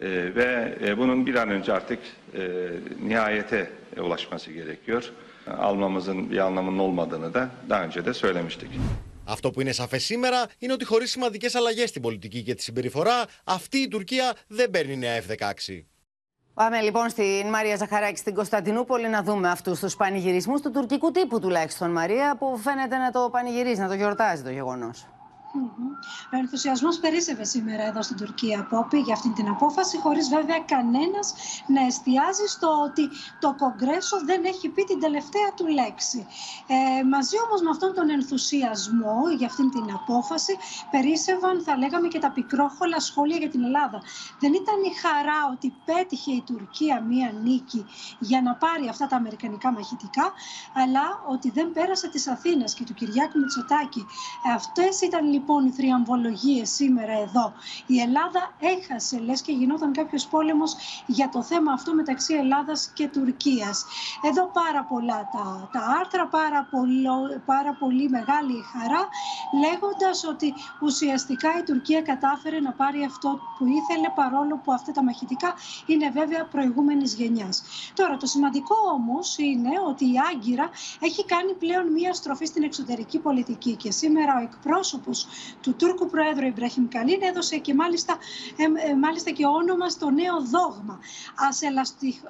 [0.00, 1.98] E, ve e, bunun bir an önce artık
[2.34, 2.70] e,
[3.02, 5.12] nihayete ulaşması gerekiyor.
[5.58, 8.70] Almamızın bir anlamının olmadığını da daha önce de söylemiştik.
[9.26, 13.26] Αυτό που είναι σαφέ σήμερα είναι ότι χωρί σημαντικέ αλλαγέ στην πολιτική και τη συμπεριφορά,
[13.44, 15.82] αυτή η Τουρκία δεν παίρνει νέα F-16.
[16.59, 21.39] Πάμε λοιπόν στην Μαρία Ζαχαράκη στην Κωνσταντινούπολη να δούμε αυτούς τους πανηγυρισμούς του τουρκικού τύπου
[21.39, 25.07] τουλάχιστον, Μαρία, που φαίνεται να το πανηγυρίζει, να το γιορτάζει το γεγονός.
[26.33, 31.33] Ο ενθουσιασμός περίσευε σήμερα εδώ στην Τουρκία, Πόπη, για αυτή την απόφαση, χωρίς βέβαια κανένας
[31.67, 33.09] να εστιάζει στο ότι
[33.39, 36.27] το Κογκρέσο δεν έχει πει την τελευταία του λέξη.
[36.67, 40.57] Ε, μαζί όμως με αυτόν τον ενθουσιασμό για αυτή την απόφαση,
[40.91, 44.01] περίσευαν, θα λέγαμε, και τα πικρόχολα σχόλια για την Ελλάδα.
[44.39, 47.85] Δεν ήταν η χαρά ότι πέτυχε η Τουρκία μία νίκη
[48.19, 50.33] για να πάρει αυτά τα αμερικανικά μαχητικά,
[50.73, 54.05] αλλά ότι δεν πέρασε τις Αθήνες και του Κυριάκου Μητσοτάκη.
[54.55, 57.53] Αυτές ήταν λοιπόν οι θριαμβολογίες σήμερα εδώ.
[57.85, 60.75] Η Ελλάδα έχασε, λες και γινόταν κάποιος πόλεμος
[61.05, 63.85] για το θέμα αυτό μεταξύ Ελλάδας και Τουρκίας.
[64.29, 66.69] Εδώ πάρα πολλά τα, τα άρθρα, πάρα,
[67.45, 69.03] πάρα πολύ μεγάλη χαρά,
[69.63, 75.03] λέγοντας ότι ουσιαστικά η Τουρκία κατάφερε να πάρει αυτό που ήθελε, παρόλο που αυτά τα
[75.03, 75.53] μαχητικά
[75.85, 77.63] είναι βέβαια προηγούμενης γενιάς.
[77.93, 83.19] Τώρα, το σημαντικό όμως είναι ότι η Άγκυρα έχει κάνει πλέον μία στροφή στην εξωτερική
[83.19, 85.27] πολιτική και σήμερα ο εκπρόσωπος
[85.61, 88.17] του Τούρκου Προέδρου Ιμπραχήμ Καλίν έδωσε και μάλιστα,
[88.57, 90.99] ε, μάλιστα και όνομα στο νέο δόγμα.
[91.49, 92.21] Ας ελαστι,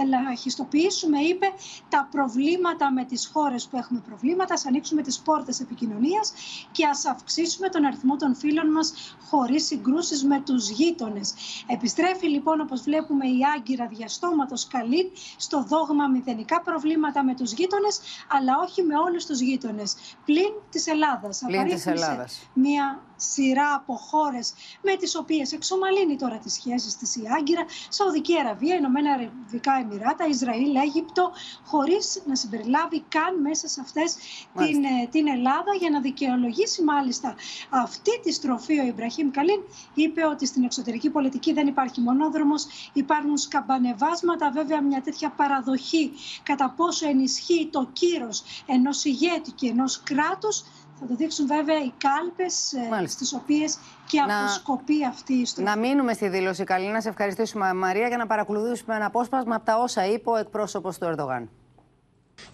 [0.00, 1.46] ελαχιστοποιήσουμε, είπε,
[1.88, 6.32] τα προβλήματα με τις χώρες που έχουμε προβλήματα, ας ανοίξουμε τις πόρτες επικοινωνίας
[6.72, 11.34] και ας αυξήσουμε τον αριθμό των φίλων μας χωρίς συγκρούσεις με τους γείτονες.
[11.66, 18.00] Επιστρέφει λοιπόν όπως βλέπουμε η Άγκυρα διαστόματος Καλίν στο δόγμα μηδενικά προβλήματα με τους γείτονες
[18.28, 19.94] αλλά όχι με όλους τους γείτονες.
[20.24, 21.42] Πλην της Ελλάδας.
[21.46, 22.45] Πλην της Ελλάδας.
[22.58, 28.38] Μια σειρά από χώρες με τις οποίες εξομαλύνει τώρα τις σχέσεις της η Άγκυρα, Σαουδική
[28.38, 31.32] Αραβία, Ηνωμένα Αραβικά Εμμυράτα, Ισραήλ, Αίγυπτο,
[31.64, 34.16] χωρίς να συμπεριλάβει καν μέσα σε αυτές
[34.56, 37.34] την, ε, την Ελλάδα για να δικαιολογήσει μάλιστα
[37.70, 39.60] αυτή τη στροφή ο Ιμπραχήμ Καλίν.
[39.94, 46.70] Είπε ότι στην εξωτερική πολιτική δεν υπάρχει μονόδρομος, υπάρχουν σκαμπανεβάσματα, βέβαια μια τέτοια παραδοχή κατά
[46.76, 50.64] πόσο ενισχύει το κύρος ενός ηγέτη και ενός κράτους
[51.00, 54.40] θα το δείξουν βέβαια οι κάλπες ε, στις οποίες και να...
[54.40, 55.74] αποσκοπεί αυτή η ιστορία.
[55.74, 56.88] Να μείνουμε στη δήλωση καλή.
[56.88, 60.98] Να σε ευχαριστήσουμε Μαρία για να παρακολουθήσουμε ένα απόσπασμα από τα όσα είπε ο εκπρόσωπος
[60.98, 61.48] του Ερντογάν.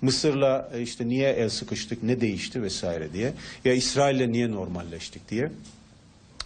[0.02, 3.34] Mısır'la işte niye el sıkıştık, ne değişti vesaire diye.
[3.64, 5.52] Ya İsrail'le niye normalleştik diye.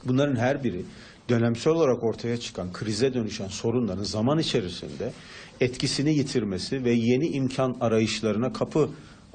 [0.04, 0.84] Bunların her biri
[1.28, 5.12] dönemsel olarak ortaya çıkan, krize dönüşen sorunların zaman içerisinde
[5.60, 8.90] etkisini yitirmesi ve yeni imkan arayışlarına kapı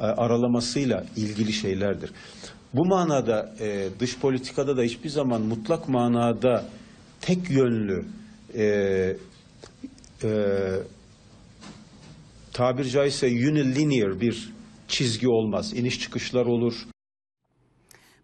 [0.08, 2.12] aralamasıyla ilgili şeylerdir.
[2.74, 6.66] Bu manada e, dış politikada da hiçbir zaman mutlak manada
[7.22, 8.06] tek yönlü
[8.56, 8.64] e,
[10.24, 10.30] e,
[12.54, 14.54] tabir caizse unilinear bir
[14.88, 15.74] çizgi olmaz.
[15.74, 16.88] İniş çıkışlar olur.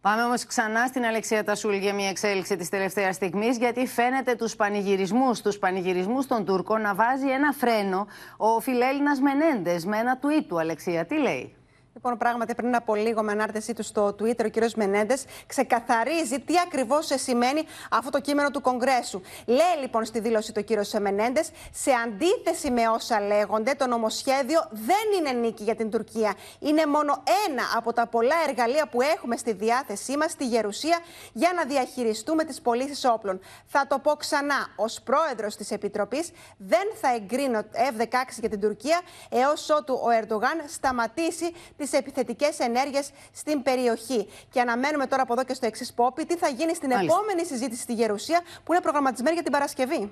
[0.02, 4.56] Πάμε όμως ξανά στην Αλεξία Τασούλ για μια εξέλιξη της τελευταίας στιγμής, γιατί φαίνεται τους
[4.56, 10.46] πανηγυρισμούς τους πανηγυρισμούς των Τούρκων να βάζει ένα φρένο ο φιλέλληνας Μενέντες με ένα tweet
[10.48, 10.60] του.
[10.60, 11.57] Αλεξία, τι λέει;
[11.98, 14.72] Λοιπόν, πράγματι, πριν από λίγο, με ανάρτησή του στο Twitter, ο κ.
[14.76, 19.22] Μενέντες ξεκαθαρίζει τι ακριβώς σημαίνει αυτό το κείμενο του Κογκρέσου.
[19.46, 21.00] Λέει λοιπόν στη δήλωση του κ.
[21.00, 26.34] Μενέντες, σε αντίθεση με όσα λέγονται, το νομοσχέδιο δεν είναι νίκη για την Τουρκία.
[26.60, 31.00] Είναι μόνο ένα από τα πολλά εργαλεία που έχουμε στη διάθεσή μας στη Γερουσία
[31.34, 33.40] για να διαχειριστούμε τις πωλήσεις όπλων.
[33.66, 34.68] Θα το πω ξανά.
[34.76, 40.64] Ω πρόεδρος της Επιτροπής, δεν θα εγκρίνω F-16 για την Τουρκία έως ότου ο Ερντογάν
[40.68, 44.28] σταματήσει τι τις επιθετικές ενέργειες στην περιοχή.
[44.52, 47.82] Και αναμένουμε τώρα από εδώ και στο εξής πόπι τι θα γίνει στην επόμενη συζήτηση
[47.82, 50.12] στη Γερουσία που είναι προγραμματισμένη για την Παρασκευή.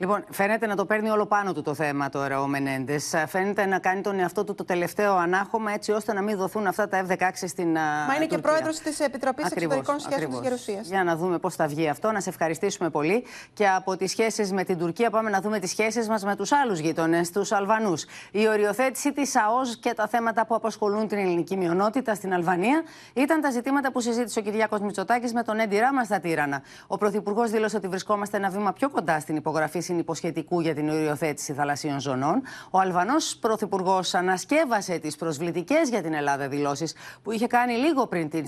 [0.00, 3.14] Λοιπόν, φαίνεται να το παίρνει όλο πάνω του το θέμα τώρα ο Μενέντες.
[3.26, 6.88] Φαίνεται να κάνει τον εαυτό του το τελευταίο ανάχωμα έτσι ώστε να μην δοθούν αυτά
[6.88, 7.72] τα F-16 στην.
[7.72, 10.86] Μα είναι και πρόεδρος της Επιτροπής Εξωτερικών Σχέσεων της Γερουσίας.
[10.86, 12.12] Για να δούμε πώς θα βγει αυτό.
[12.12, 13.24] Να σε ευχαριστήσουμε πολύ.
[13.52, 16.52] Και από τις σχέσεις με την Τουρκία πάμε να δούμε τις σχέσεις μας με τους
[16.52, 18.04] άλλους γείτονες, τους Αλβανούς.
[18.30, 22.82] Η οριοθέτηση της ΑΟΣ και τα θέματα που απασχολούν την ελληνική μειονότητα στην Αλβανία
[23.14, 26.62] ήταν τα ζητήματα που συζήτησε ο Κυριάκος Μητσοτάκης με τον Έντι Ράμας στα Τύρανα.
[26.86, 31.52] Ο Πρωθυπουργός δήλωσε ότι βρισκόμαστε ένα βήμα πιο κοντά στην υπογραφή συνυποσχετικού για την οριοθέτηση
[31.52, 32.42] θαλασσίων ζωνών.
[32.70, 38.30] Ο Αλβανός Πρωθυπουργός ανασκεύασε τις προσβλητικές για την Ελλάδα δηλώσεις που είχε κάνει λίγο πριν
[38.30, 38.44] την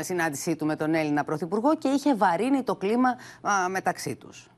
[0.00, 3.16] συνάντησή του με τον Έλληνα Πρωθυπουργό και είχε βαρύνει το κλίμα
[3.70, 4.50] μεταξύ τους.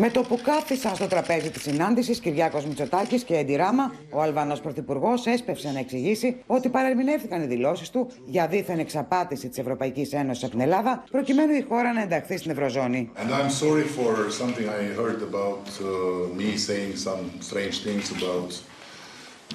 [0.00, 4.60] Με το που κάθισαν στο τραπέζι της συνάντησης, Κυριάκος Μητσοτάκης και Έντι Ράμα, ο Αλβανός
[4.60, 10.42] Πρωθυπουργός έσπευσε να εξηγήσει ότι παρερμηνεύτηκαν οι δηλώσεις του για δίθεν εξαπάτηση της Ευρωπαϊκής Ένωσης
[10.42, 13.10] από την Ελλάδα, προκειμένου η χώρα να ενταχθεί στην Ευρωζώνη.
[13.16, 18.50] And I'm sorry for something I heard about uh, me saying some strange things about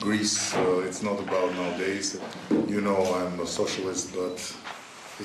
[0.06, 0.38] Greece.
[0.54, 2.08] Uh, it's not about nowadays.
[2.74, 4.38] You know I'm a socialist, but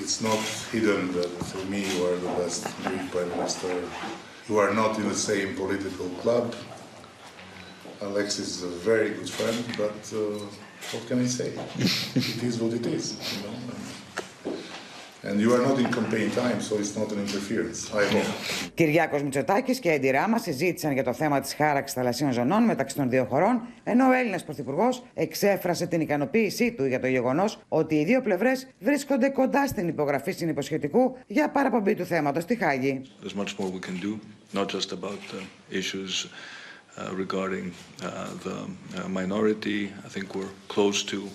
[0.01, 0.41] it's not
[0.73, 3.73] hidden that for me you are the best Greek prime minister
[4.49, 6.45] who are not in the same political club.
[8.01, 10.19] Alexis is a very good friend, but uh,
[10.91, 11.49] what can I say?
[12.37, 13.55] it is what it is, you know.
[15.27, 17.79] And you are not in campaign time, so it's not an interference.
[17.93, 18.25] I hope.
[18.73, 23.09] Κυριάκος Μητσοτάκης και Έντι Ράμα συζήτησαν για το θέμα της χάραξης θαλασσίων ζωνών μεταξύ των
[23.09, 28.03] δύο χωρών, ενώ ο Έλληνας Πρωθυπουργός εξέφρασε την ικανοποίησή του για το γεγονός ότι οι
[28.03, 33.01] δύο πλευρές βρίσκονται κοντά στην υπογραφή συνυποσχετικού για παραπομπή του θέματος στη Χάγη.
[33.23, 34.19] There's much more we can do,
[34.53, 36.27] not just about the issues
[36.97, 39.93] uh, regarding uh, the uh, minority.
[40.05, 41.29] I think we're close to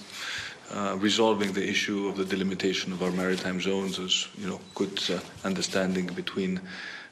[0.73, 3.99] uh, resolving the issue of the delimitation of our maritime zones.
[3.99, 6.61] There's, you know, good uh, understanding between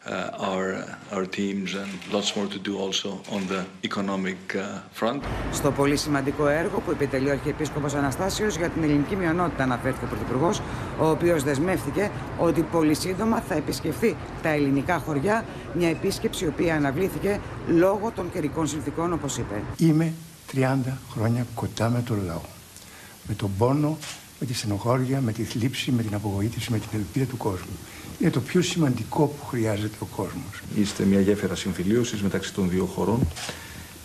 [0.07, 0.85] uh, our
[1.15, 4.63] our teams and lots more to do also on the economic uh,
[4.93, 5.23] front.
[5.53, 10.09] Στο πολύ σημαντικό έργο που επιτελεί ο Αρχιεπίσκοπος Αναστάσιος για την ελληνική μειονότητα αναφέρθηκε ο
[10.09, 10.61] Πρωθυπουργός,
[11.01, 16.75] ο οποίος δεσμεύτηκε ότι πολύ σύντομα θα επισκεφθεί τα ελληνικά χωριά, μια επίσκεψη η οποία
[16.75, 19.63] αναβλήθηκε λόγω των καιρικών συνθήκων όπως είπε.
[19.77, 20.13] Είμαι
[20.57, 20.77] 30
[21.13, 22.41] χρόνια κοντά με τον λαό.
[23.29, 23.99] Με τον πόνο
[24.43, 27.77] με τη στενοχώρια, με τη θλίψη, με την απογοήτευση, με την ελπίδα του κόσμου.
[28.23, 30.63] Είναι το πιο σημαντικό που χρειάζεται ο κόσμος.
[30.77, 33.19] Είστε μια γέφυρα συμφιλίωσης μεταξύ των δύο χωρών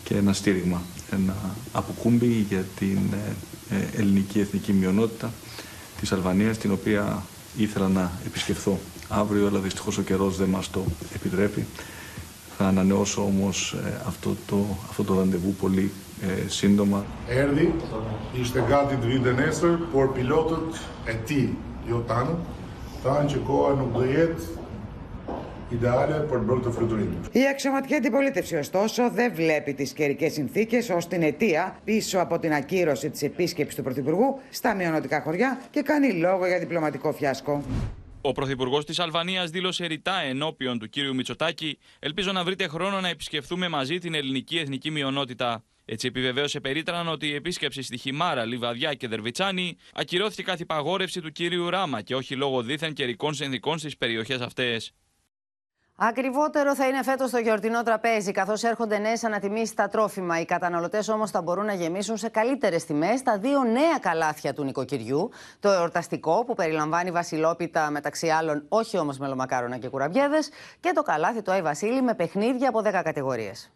[0.03, 1.35] και ένα στήριγμα, ένα
[1.71, 2.97] αποκούμπι για την
[3.69, 5.31] ε, ε, ελληνική εθνική μειονότητα
[5.99, 7.23] της Αλβανίας, την οποία
[7.57, 10.83] ήθελα να επισκεφθώ αύριο, αλλά δυστυχώς ο καιρός δεν μας το
[11.15, 11.65] επιτρέπει.
[12.57, 17.05] Θα ανανεώσω όμως ε, αυτό το, αυτό το ραντεβού πολύ ε, σύντομα.
[17.29, 17.65] Erdi
[18.41, 21.41] ishte gati të vinte nesër, por pilotët e ti,
[21.89, 22.35] jo tanë,
[23.07, 24.65] thanë që koha nuk do jetë
[25.75, 27.19] ideale për të bërë të fluturimin.
[27.31, 32.53] Η αξιωματική αντιπολίτευση, ωστόσο, δεν βλέπει τις καιρικές συνθήκες ως την αιτία πίσω από την
[32.53, 37.63] ακύρωση της επίσκεψης του Πρωθυπουργού στα μειονοτικά χωριά και κάνει λόγο για διπλωματικό φιάσκο.
[38.21, 43.07] Ο Πρωθυπουργός της Αλβανίας δήλωσε ρητά ενώπιον του κύριου Μητσοτάκη: Ελπίζω να βρείτε χρόνο να
[43.07, 45.63] επισκεφθούμε μαζί την ελληνική εθνική μειονότητα.
[45.89, 51.31] Έτσι, επιβεβαίωσε περίτραν ότι η επίσκεψη στη Χιμάρα, Λιβαδιά και Δερβιτσάνη ακυρώθηκε καθ' υπαγόρευση του
[51.31, 54.93] κύριου Ράμα και όχι λόγω δίθεν καιρικών συνθήκων στις περιοχές αυτές.
[55.99, 60.39] Ακριβότερο θα είναι φέτος το γιορτινό τραπέζι, καθώς έρχονται νέες ανατιμήσεις στα τρόφιμα.
[60.39, 64.63] Οι καταναλωτές όμως θα μπορούν να γεμίσουν σε καλύτερες τιμές τα δύο νέα καλάθια του
[64.63, 65.29] νοικοκυριού.
[65.59, 71.41] Το εορταστικό, που περιλαμβάνει βασιλόπιτα μεταξύ άλλων, όχι όμως μελομακάρονα και κουραμπιέδες, και το καλάθι
[71.41, 73.71] του Άι Βασίλη με παιχνίδια από 10 κατηγορίες.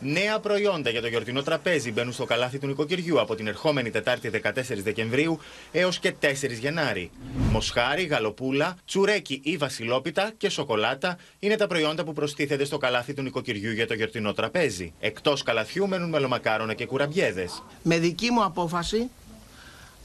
[0.00, 4.30] Νέα προϊόντα για το γιορτινό τραπέζι μπαίνουν στο καλάθι του νοικοκυριού από την ερχόμενη Τετάρτη
[4.42, 4.50] 14
[4.82, 5.38] Δεκεμβρίου
[5.72, 6.26] έως και 4
[6.60, 7.10] Γενάρη.
[7.50, 13.22] Μοσχάρι, γαλοπούλα, τσουρέκι ή βασιλόπιτα και σοκολάτα είναι τα προϊόντα που προστίθενται στο καλάθι του
[13.22, 14.92] νοικοκυριού για το γιορτινό τραπέζι.
[15.00, 17.62] Εκτός καλαθιού μένουν μελομακάρονα και κουραμπιέδες.
[17.82, 19.10] Με δική μου απόφαση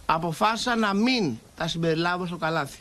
[0.06, 2.80] αποφάσισα να μην τα συμπεριλάβω στο καλάθι.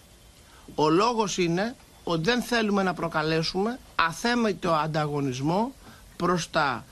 [0.75, 5.73] Ο λόγος είναι ότι δεν θέλουμε να προκαλέσουμε αθέμητο ανταγωνισμό
[6.17, 6.85] προς τα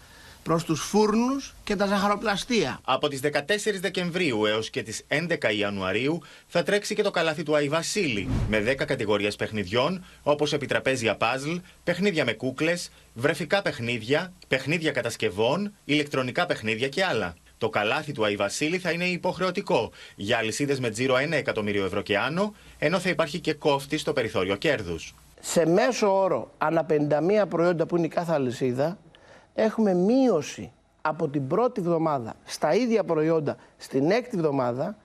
[0.47, 2.81] προς τους φούρνους και τα ζαχαροπλαστεία.
[2.85, 7.57] Από τις 14 Δεκεμβρίου έως και τις 11 Ιανουαρίου θα τρέξει και το καλάθι του
[7.57, 11.55] Άι Βασίλη με 10 κατηγορίες παιχνιδιών όπως επιτραπέζια παζλ,
[11.85, 17.35] παιχνίδια με κούκλες, βρεφικά παιχνίδια, παιχνίδια κατασκευών, ηλεκτρονικά παιχνίδια και άλλα.
[17.59, 22.03] Το καλάθι του Άι Βασίλη θα είναι υποχρεωτικό για αλυσίδες με τζίρο 1 εκατομμύριο ευρώ
[22.03, 25.15] και άνω, ενώ θα υπάρχει και κόφτη στο περιθώριο κέρδους.
[25.41, 26.87] Σε μέσο όρο, ανά
[27.43, 28.99] 51 προϊόντα που είναι η κάθε αλυσίδα,
[29.57, 34.97] έχουμε μείωση από την πρώτη εβδομάδα στα ίδια προϊόντα στην έκτη εβδομάδα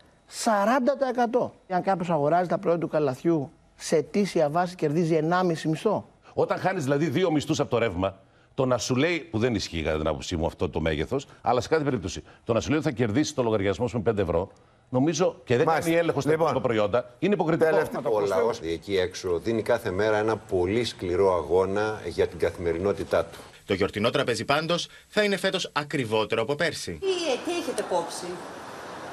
[1.40, 1.50] 40%.
[1.70, 6.06] Αν κάποιος αγοράζει τα προϊόντα του καλαθιού σε αιτήσια βάση κερδίζει 1,5 μισθό.
[6.34, 8.18] Όταν χάνεις δηλαδή δύο μισθούς από το ρεύμα,
[8.54, 11.62] το να σου λέει, που δεν ισχύει κατά την άποψή μου αυτό το μέγεθος, αλλά
[11.62, 14.18] σε κάθε περίπτωση, το να σου λέει ότι θα κερδίσεις το λογαριασμό σου με 5
[14.18, 14.52] ευρώ,
[14.90, 17.78] νομίζω και δεν κάνει έλεγχο στα λοιπόν, προϊόντα, είναι υποκριτικό.
[18.04, 23.40] Ο λαός εκεί έξω δίνει κάθε μέρα ένα πολύ σκληρό αγώνα για την καθημερινότητά του.
[23.66, 26.92] Το γιορτινό τραπέζι πάντως θα είναι φέτος ακριβότερο από πέρσι.
[26.92, 28.26] Τι, τι έχετε κόψει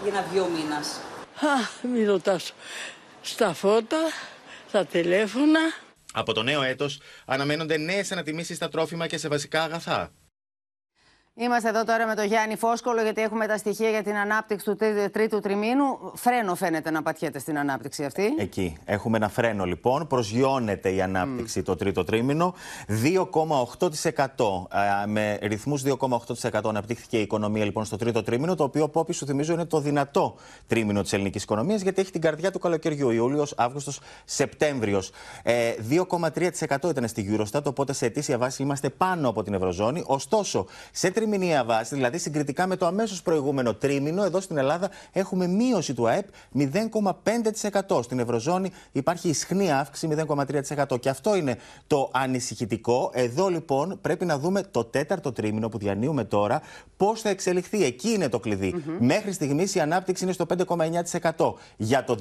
[0.03, 1.01] για να βγει ο μήνας.
[1.41, 2.53] Α, μην ρωτάς.
[3.21, 3.99] Στα φώτα,
[4.69, 5.61] στα τηλέφωνα.
[6.13, 10.11] Από το νέο έτος αναμένονται νέες ανατιμήσεις στα τρόφιμα και σε βασικά αγαθά.
[11.41, 14.77] Είμαστε εδώ τώρα με τον Γιάννη Φόσκολο, γιατί έχουμε τα στοιχεία για την ανάπτυξη του
[15.13, 15.99] τρίτου τριμήνου.
[16.15, 18.35] Φρένο φαίνεται να πατιέται στην ανάπτυξη αυτή.
[18.39, 18.77] Εκεί.
[18.85, 20.07] Έχουμε ένα φρένο λοιπόν.
[20.07, 22.55] Προσγειώνεται η ανάπτυξη το τρίτο τρίμηνο.
[22.89, 23.89] 2,8%.
[25.07, 29.53] Με ρυθμούς 2,8% αναπτύχθηκε η οικονομία λοιπόν στο τρίτο τρίμηνο, το οποίο Πόπη σου θυμίζω
[29.53, 30.35] είναι το δυνατό
[30.67, 33.11] τρίμηνο της ελληνικής οικονομίας, γιατί έχει την καρδιά του καλοκαιριού.
[33.11, 35.11] Ιούλιος, Αύγουστος, Σεπτέμβριος.
[35.89, 40.03] 2,3% ήταν στη Eurostat, οπότε σε αιτήσια βάση είμαστε πάνω από την Ευρωζώνη.
[40.07, 45.47] Ωστόσο, σε τριμηνία βάση, δηλαδή συγκριτικά με το αμέσως προηγούμενο τρίμηνο, εδώ στην Ελλάδα έχουμε
[45.47, 48.03] μείωση του ΑΕΠ 0,5%.
[48.03, 51.01] Στην Ευρωζώνη υπάρχει ισχνή αύξηση 0,3%.
[51.01, 53.11] Και αυτό είναι το ανησυχητικό.
[53.15, 56.63] Εδώ λοιπόν πρέπει να δούμε το τέταρτο τρίμηνο που διανύουμε τώρα,
[56.97, 57.85] πώς θα εξελιχθεί.
[57.85, 60.47] Εκεί είναι το κλειδι Μέχρι στιγμής η ανάπτυξη είναι στο
[61.37, 62.17] 5,9% για το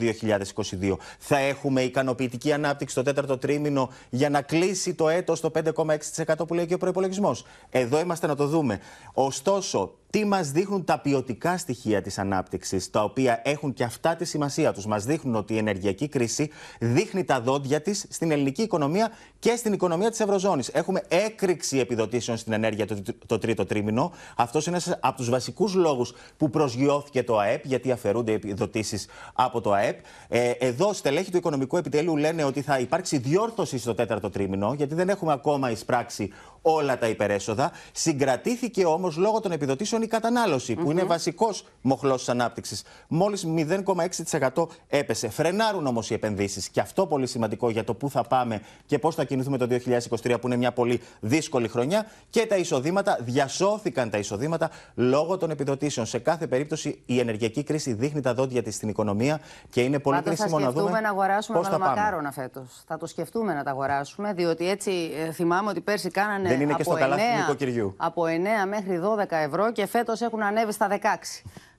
[0.80, 0.96] 2022.
[1.20, 6.54] Θα έχουμε ικανοποιητική ανάπτυξη το τέταρτο τρίμηνο για να κλείσει το έτος στο 5,6% που
[6.54, 7.36] λέει και ο προπολογισμό.
[7.70, 8.80] Εδώ είμαστε να το δούμε.
[9.14, 14.26] Ωστόσο, τι μας δείχνουν τα ποιοτικά στοιχεία της ανάπτυξης, τα οποία έχουν και αυτά τη
[14.26, 14.86] σημασία τους.
[14.86, 19.74] Μας δείχνουν ότι η ενεργειακή κρίση δείχνει τα δόντια της στην ελληνική οικονομία και στην
[19.74, 20.67] οικονομία της Ευρωζώνης.
[20.67, 24.12] Έχουμε έκρηξη επιδοτήσεων στην ενέργεια το, το τρίτο τρίμηνο.
[24.36, 29.62] Αυτός είναι ένας από τους βασικούς λόγους που προσγειώθηκε το ΑΕΠ, γιατί αφαιρούνται επιδοτήσεις από
[29.62, 30.00] το ΑΕΠ.
[30.28, 34.96] Ε, εδώ, στελέχη του Οικονομικού Επιτελείου λένε ότι θα υπάρξει διόρθωση στο τέταρτο τρίμηνο, γιατί
[34.96, 37.72] δεν έχουμε ακόμα εισπράξει όλα τα υπερέσοδα.
[37.91, 42.84] Συγκρατήθηκε όμως λόγω των επιδοτήσεων επιδοτήσεων η κατανάλωση, που είναι βασικός μοχλός της ανάπτυξης.
[43.08, 45.30] Μόλις 0,6% έπεσε.
[45.30, 46.70] Φρενάρουν όμως οι επενδύσεις.
[46.70, 50.38] Και αυτό πολύ σημαντικό για το πού θα πάμε και πώς θα κινηθούμε το 2023,
[50.42, 52.06] που είναι μια πολύ δύσκολη χρονιά.
[52.30, 56.06] Και τα εισοδήματα, διασώθηκαν τα εισοδήματα λόγω των επιδοτήσεων.
[56.06, 60.16] Σε κάθε περίπτωση η ενεργειακή κρίση δείχνει τα δόντια της στην οικονομία και είναι πολύ
[60.22, 61.00] Πάντως κρίσιμο να δούμε.
[61.00, 61.86] να αγοράσουμε πώς θα πάμε.
[61.86, 62.66] μαλαμακάρονα φέτο.
[62.88, 64.92] Θα το σκεφτούμε να τα αγοράσουμε, διότι έτσι
[65.28, 67.94] ε, θυμάμαι ότι πέρσι κάνανε Δεν είναι και από, στο καλάθι του 9, νοικοκυριού.
[67.98, 68.28] από 9
[68.68, 70.95] μέχρι 12 ευρώ και φέτος έχουν ανέβει στα 16.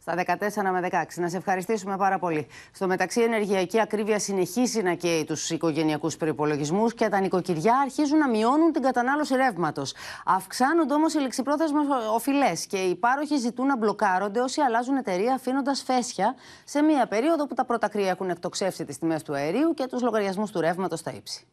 [0.00, 1.04] Στα 14 με 16.
[1.14, 2.46] Να σε ευχαριστήσουμε πάρα πολύ.
[2.72, 8.18] Στο μεταξύ, η ενεργειακή ακρίβεια συνεχίζει να καίει τους οικογενειακούς προπολογισμού και τα νοικοκυριά αρχίζουν
[8.18, 9.94] να μειώνουν την κατανάλωση ρεύματος.
[10.24, 11.80] Αυξάνονται όμως οι ληξιπρόθεσμε
[12.14, 17.46] οφειλές και οι πάροχοι ζητούν να μπλοκάρονται όσοι αλλάζουν εταιρεία αφήνοντας φέσια σε μια περίοδο
[17.46, 20.98] που τα πρώτα κρύα έχουν εκτοξεύσει τις τιμές του αερίου και τους λογαριασμούς του ρεύματος
[20.98, 21.46] στα ύψη.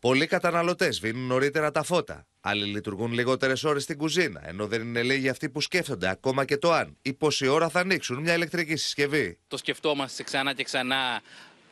[0.00, 2.26] Πολλοί καταναλωτές βίνουν νωρίτερα τα φώτα.
[2.40, 6.56] Άλλοι λειτουργούν λιγότερες ώρες στην κουζίνα, ενώ δεν είναι λίγοι αυτοί που σκέφτονται ακόμα και
[6.56, 9.38] το αν ή πόση ώρα θα ανοίξουν μια ηλεκτρική συσκευή.
[9.48, 11.20] Το σκεφτόμαστε ξανά και ξανά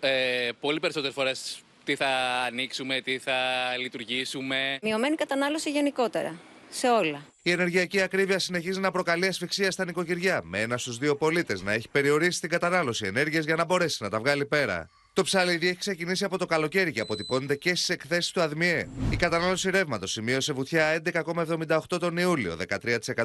[0.00, 2.06] ε, πολύ περισσότερες φορές τι θα
[2.46, 3.32] ανοίξουμε, τι θα
[3.78, 4.78] λειτουργήσουμε.
[4.82, 6.40] Μειωμένη κατανάλωση γενικότερα.
[6.70, 7.26] Σε όλα.
[7.42, 11.72] Η ενεργειακή ακρίβεια συνεχίζει να προκαλεί ασφυξία στα νοικοκυριά, με ένα στους δύο πολίτες να
[11.72, 14.90] έχει περιορίσει την κατανάλωση ενέργειας για να μπορέσει να τα βγάλει πέρα.
[15.14, 18.88] Το ψαλίδι έχει ξεκινήσει από το καλοκαίρι και αποτυπώνεται και στις εκθέσεις του ΑΔΜΙΕ.
[19.10, 22.56] Η κατανάλωση ρεύματος σημείωσε βουτιά 11,78 τον Ιούλιο,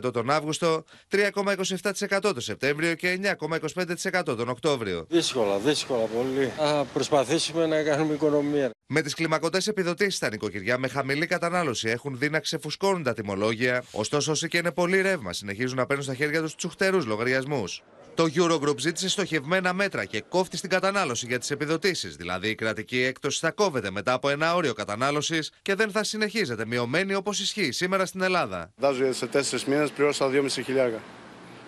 [0.01, 5.05] 13% τον Αύγουστο, 3,27% τον Σεπτέμβριο και 9,25% τον Οκτώβριο.
[5.09, 6.51] Δύσκολα, δύσκολα πολύ.
[6.57, 8.69] Θα προσπαθήσουμε να κάνουμε οικονομία.
[8.85, 13.83] Με τις κλιμακωτές επιδοτήσεις στα νοικοκυριά με χαμηλή κατανάλωση έχουν δει να ξεφουσκώνουν τα τιμολόγια,
[13.91, 17.83] ωστόσο όσοι και είναι πολύ ρεύμα συνεχίζουν να παίρνουν στα χέρια τους τσουχτερούς λογαριασμούς.
[18.19, 21.78] Το Eurogroup ζήτησε στοχευμένα μέτρα και κόφτει στην κατανάλωση για τις επιδοτήσεις.
[22.17, 26.65] Δηλαδή, η κρατική έκπτωση θα κόβεται μετά από ένα όριο κατανάλωσης και δεν θα συνεχίζεται
[26.65, 28.71] μειωμένη όπως ισχύει σήμερα στην Ελλάδα.
[28.77, 31.01] Δάζω σε τέσσερις μήνες πλήρωσα 2,5 χιλιάρικα.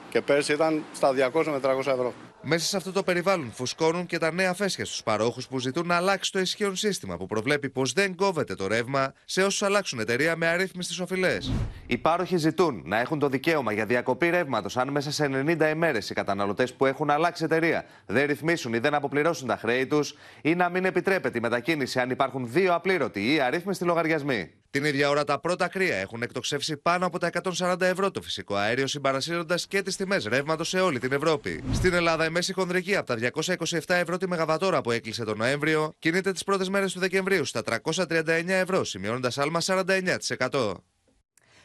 [0.09, 2.13] Και πέρσι ήταν στα 200 με 300 ευρώ.
[2.43, 5.95] Μέσα σε αυτό το περιβάλλον φουσκώνουν και τα νέα φέσια στους παρόχους που ζητούν να
[5.95, 10.35] αλλάξει το ισχύον σύστημα που προβλέπει πως δεν κόβεται το ρεύμα σε όσους αλλάξουν εταιρεία
[10.35, 11.51] με αρρύθμιστες οφειλές.
[11.85, 16.09] Οι πάροχοι ζητούν να έχουν το δικαίωμα για διακοπή ρεύματος αν μέσα σε 90 ημέρες
[16.09, 20.55] οι καταναλωτές που έχουν αλλάξει εταιρεία δεν ρυθμίσουν ή δεν αποπληρώσουν τα χρέη τους ή
[20.55, 24.51] να μην επιτρέπεται η μετακίνηση αν υπάρχουν δύο απλήρωτοι ή αρρύθμιστοι λογαριασμοί.
[24.71, 28.55] Την ίδια ώρα τα πρώτα κρύα έχουν εκτοξεύσει πάνω από τα 140 ευρώ το φυσικό
[28.55, 31.63] αέριο, συμπαρασύροντας και τις τιμές ρεύματος σε όλη την Ευρώπη.
[31.73, 33.31] Στην Ελλάδα, η μέση χονδρική από τα
[33.67, 37.61] 227 ευρώ τη Μεγαβατόρα που έκλεισε τον Νοέμβριο κινείται τις πρώτες μέρες του Δεκεμβρίου στα
[37.63, 40.73] 339 ευρώ, σημειώνοντας άλμα 49%.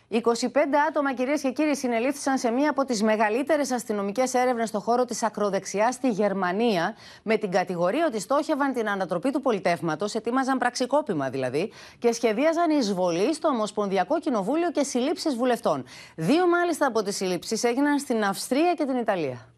[0.09, 0.19] 25
[0.89, 5.23] άτομα, κυρίες και κύριοι, συνελήφθησαν σε μία από τις μεγαλύτερες αστυνομικές έρευνες στον χώρο της
[5.23, 11.73] ακροδεξιάς στη Γερμανία, με την κατηγορία ότι στόχευαν την ανατροπή του πολιτεύματος, ετοίμαζαν πραξικόπημα δηλαδή,
[11.99, 15.85] και σχεδίαζαν εισβολή στο Ομοσπονδιακό Κοινοβούλιο και συλλήψεις βουλευτών.
[16.17, 19.56] Δύο μάλιστα από τις συλλήψεις έγιναν στην Αυστρία και την Ιταλία.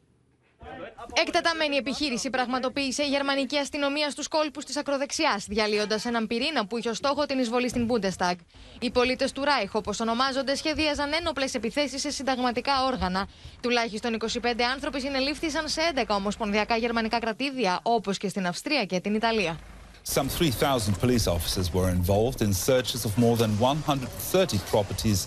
[1.13, 6.89] Εκτεταμένη επιχείρηση πραγματοποίησε η γερμανική αστυνομία στους κόλπους της ακροδεξιάς, διαλύοντας έναν πυρήνα που είχε
[6.89, 8.35] ως στόχο την εισβολή στην Bundestag.
[8.81, 13.29] Οι πολίτες του Ράιχ, όπως ονομάζονται, σχεδίαζαν ένοπλες επιθέσεις σε συνταγματικά όργανα.
[13.61, 19.15] Τουλάχιστον 25 άνθρωποι συνελήφθησαν σε 11 ομοσπονδιακά γερμανικά κρατήδια, όπως και στην Αυστρία και την
[19.15, 19.59] Ιταλία.
[20.15, 25.27] Some 3,000 police officers were involved in searches of more than 130 properties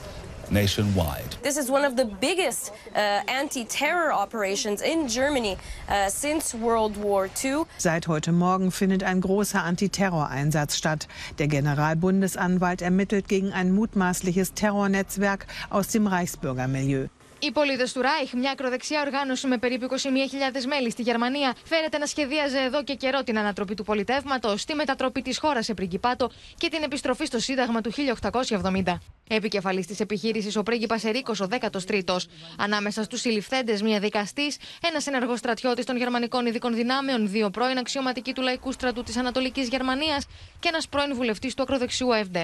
[0.52, 1.38] nationwide.
[1.42, 5.58] This is one of the biggest uh, anti-terror operations in Germany
[5.90, 7.64] uh, since World War II.
[7.78, 11.08] Seit heute Morgen findet ein großer Antiterroreinsatz statt.
[11.40, 17.08] Der Generalbundesanwalt ermittelt gegen ein mutmaßliches Terrornetzwerk aus dem Reichsbürgermilieu.
[17.44, 19.98] Οι πολίτε του Ράιχ, μια ακροδεξιά οργάνωση με περίπου 21.000
[20.68, 25.22] μέλη στη Γερμανία, φέρεται να σχεδίαζε εδώ και καιρό την ανατροπή του πολιτεύματος, τη μετατροπή
[25.22, 28.98] της χώρας σε πριγκιπάτο και την επιστροφή στο Σύνταγμα του 1870.
[29.30, 32.16] Επικεφαλής της επιχείρησης ο πρίγκιπας Ερίκος, ο 13ο.
[32.58, 38.34] Ανάμεσα στους συλληφθέντες, μία δικαστής, ένα ενεργό στρατιώτης των γερμανικών ειδικών δυνάμεων, δύο πρώην αξιωματικοί
[38.34, 40.26] του λαϊκού στρατού της Ανατολικής Γερμανίας
[40.60, 42.36] και ένας πρώην βουλευτής του ακροδεξιού ΑΕΦΔ.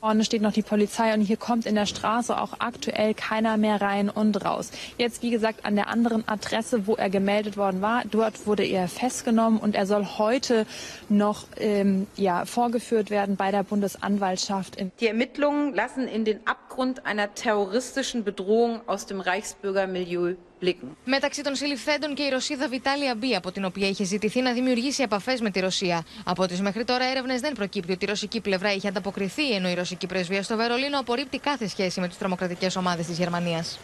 [0.00, 3.80] Vorne steht noch die Polizei und hier kommt in der Straße auch aktuell keiner mehr
[3.80, 4.70] rein und raus.
[4.98, 8.88] Jetzt, wie gesagt, an der anderen Adresse, wo er gemeldet worden war, dort wurde er
[8.88, 10.66] festgenommen und er soll heute
[11.08, 14.76] noch ähm, ja, vorgeführt werden bei der Bundesanwaltschaft.
[15.00, 20.96] Die Ermittlungen lassen in den Abgrund einer terroristischen Bedrohung aus dem Reichsbürgermilieu blicken.
[21.04, 25.02] Μεταξύ των συλληφθέντων και η Ρωσίδα Βιτάλια Μπή, από την οποία είχε ζητηθεί να δημιουργήσει
[25.02, 26.04] επαφές με τη Ρωσία.
[26.24, 29.74] Από τις μέχρι τώρα έρευνες δεν προκύπτει ότι η ρωσική πλευρά είχε ανταποκριθεί, ενώ η
[29.74, 33.78] ρωσική πρεσβεία στο Βερολίνο απορρίπτει κάθε σχέση με τις τρομοκρατικές ομάδες της Γερμανίας.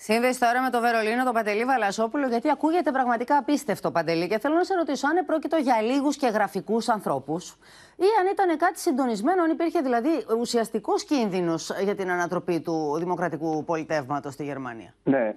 [0.00, 4.28] Σύνδεση τώρα με το Βερολίνο, τον Παντελή Βαλασόπουλο, γιατί ακούγεται πραγματικά απίστευτο, Παντελή.
[4.28, 7.56] Και θέλω να σε ρωτήσω αν επρόκειτο για λίγους και γραφικούς ανθρώπους
[7.96, 10.08] ή αν ήταν κάτι συντονισμένο, αν υπήρχε δηλαδή
[10.40, 14.94] ουσιαστικός κίνδυνος για την ανατροπή του δημοκρατικού πολιτεύματος στη Γερμανία.
[15.02, 15.34] Ναι.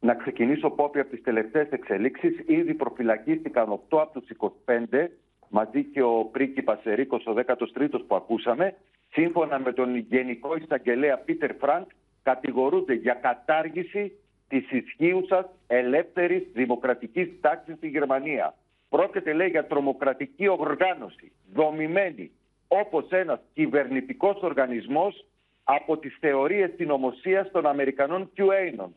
[0.00, 2.42] Να ξεκινήσω Πόπη από τις τελευταίες εξελίξεις.
[2.46, 5.10] Ήδη προφυλακίστηκαν 8 από τους 25,
[5.48, 8.74] μαζί και ο πρίγκιπας Ερίκος, ο 13ος που ακούσαμε,
[9.10, 11.90] σύμφωνα με τον Γενικό Εισαγγελέα Πίτερ Φρανκ,
[12.22, 14.12] κατηγορούνται για κατάργηση
[14.48, 18.54] της ισχύουσας ελεύθερης δημοκρατικής τάξης στη Γερμανία.
[18.88, 22.30] Πρόκειται λέει για τρομοκρατική οργάνωση, δομημένη
[22.68, 25.24] όπως ένας κυβερνητικός οργανισμός
[25.64, 28.88] από τις θεωρίες συνωμοσίας των Αμερικανών QAnon.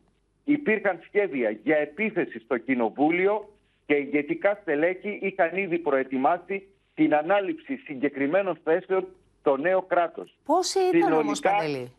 [0.44, 3.48] Υπήρχαν σχέδια για επίθεση στο Κοινοβούλιο
[3.86, 9.06] και ηγετικά στελέχη είχαν ήδη προετοιμάσει την ανάληψη συγκεκριμένων θέσεων
[9.40, 10.36] στο νέο κράτος.
[10.44, 11.92] Πόσοι ήταν όμως, Παντελή;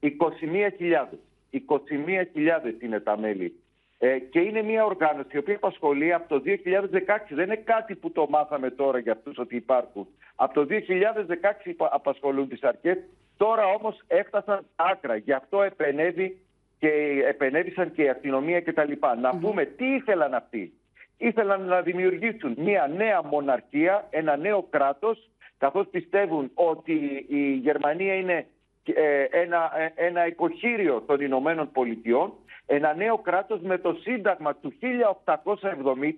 [0.00, 1.18] 21.000.
[1.50, 3.54] 21.000 είναι τα μέλη.
[3.98, 7.34] Ε, και είναι μια οργάνωση η οποία απασχολεί από το 2016.
[7.34, 10.06] Δεν είναι κάτι που το μάθαμε τώρα για αυτούς ότι υπάρχουν.
[10.34, 12.98] Από το 2016 απασχολούν τις αρχές.
[13.36, 15.16] Τώρα όμως έφτασαν άκρα.
[15.16, 16.40] Γι' αυτό επενέβη
[16.80, 16.88] και
[17.28, 18.92] επενέβησαν και η αστυνομία κτλ.
[19.20, 20.72] Να πούμε τι ήθελαν αυτοί.
[21.16, 28.46] Ήθελαν να δημιουργήσουν μια νέα μοναρχία, ένα νέο κράτος, καθώς πιστεύουν ότι η Γερμανία είναι
[28.84, 32.32] ε, ένα, ε, ένα υποχείριο των Ηνωμένων Πολιτειών,
[32.66, 34.72] ένα νέο κράτος με το Σύνταγμα του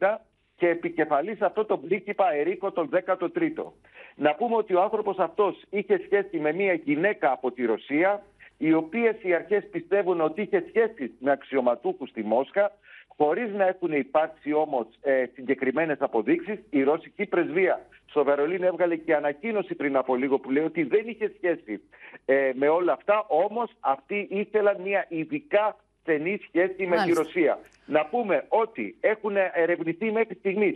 [0.01, 0.17] 1870
[0.57, 3.73] και επικεφαλής αυτό τον πρίγκιπα Ερίκο τον 13ο.
[4.15, 8.23] Να πούμε ότι ο άνθρωπος αυτός είχε σχέση με μια γυναίκα από τη Ρωσία,
[8.59, 12.73] οι οποίες οι αρχές πιστεύουν ότι είχε σχέση με αξιωματούχους στη Μόσχα,
[13.17, 16.59] χωρίς να έχουν υπάρξει όμως ε, συγκεκριμένες αποδείξεις.
[16.71, 21.09] Η ρωσική πρεσβεία στο Βερολίνο έβγαλε και ανακοίνωση πριν από λίγο που λέει ότι δεν
[21.09, 21.83] είχε σχέση
[22.25, 27.59] ε, με όλα αυτά, όμως αυτοί ήθελαν μια ειδικά στενή σχέση με τη Ρωσία.
[27.87, 30.75] Να πούμε ότι έχουν ερευνηθεί μέχρι στιγμής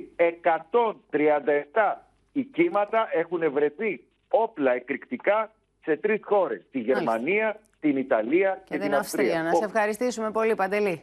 [1.76, 1.94] 137
[2.32, 5.50] οικήματα, έχουν βρεθεί όπλα εκρηκτικά
[5.86, 6.62] σε τρεις χώρες.
[6.70, 9.42] Τη Γερμανία, την Ιταλία και, και την Αυστρία.
[9.42, 11.02] Να σε ευχαριστήσουμε πολύ Παντελή.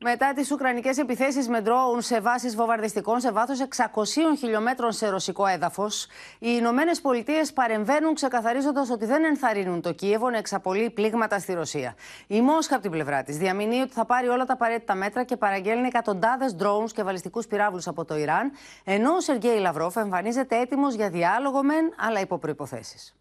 [0.00, 5.46] Μετά τις Ουκρανικές επιθέσεις με ντρόουν σε βάσεις βομβαρδιστικών σε βάθος 600 χιλιόμετρων σε ρωσικό
[5.46, 6.04] έδαφος,
[6.38, 11.94] οι Ηνωμένες Πολιτείες παρεμβαίνουν ξεκαθαρίζοντας ότι δεν ενθαρρύνουν το Κίεβο να εξαπολύει πλήγματα στη Ρωσία.
[12.26, 15.36] Η Μόσχα από την πλευρά της διαμηνύει ότι θα πάρει όλα τα απαραίτητα μέτρα και
[15.36, 18.52] παραγγέλνει εκατοντάδες ντρόουνς και βαλιστικούς πυράβλους από το Ιράν,
[18.84, 23.14] ενώ ο Σεργέη Λαυρόφ εμφανίζεται έτοιμος για διάλογο μεν, αλλά υπό προποθέσει.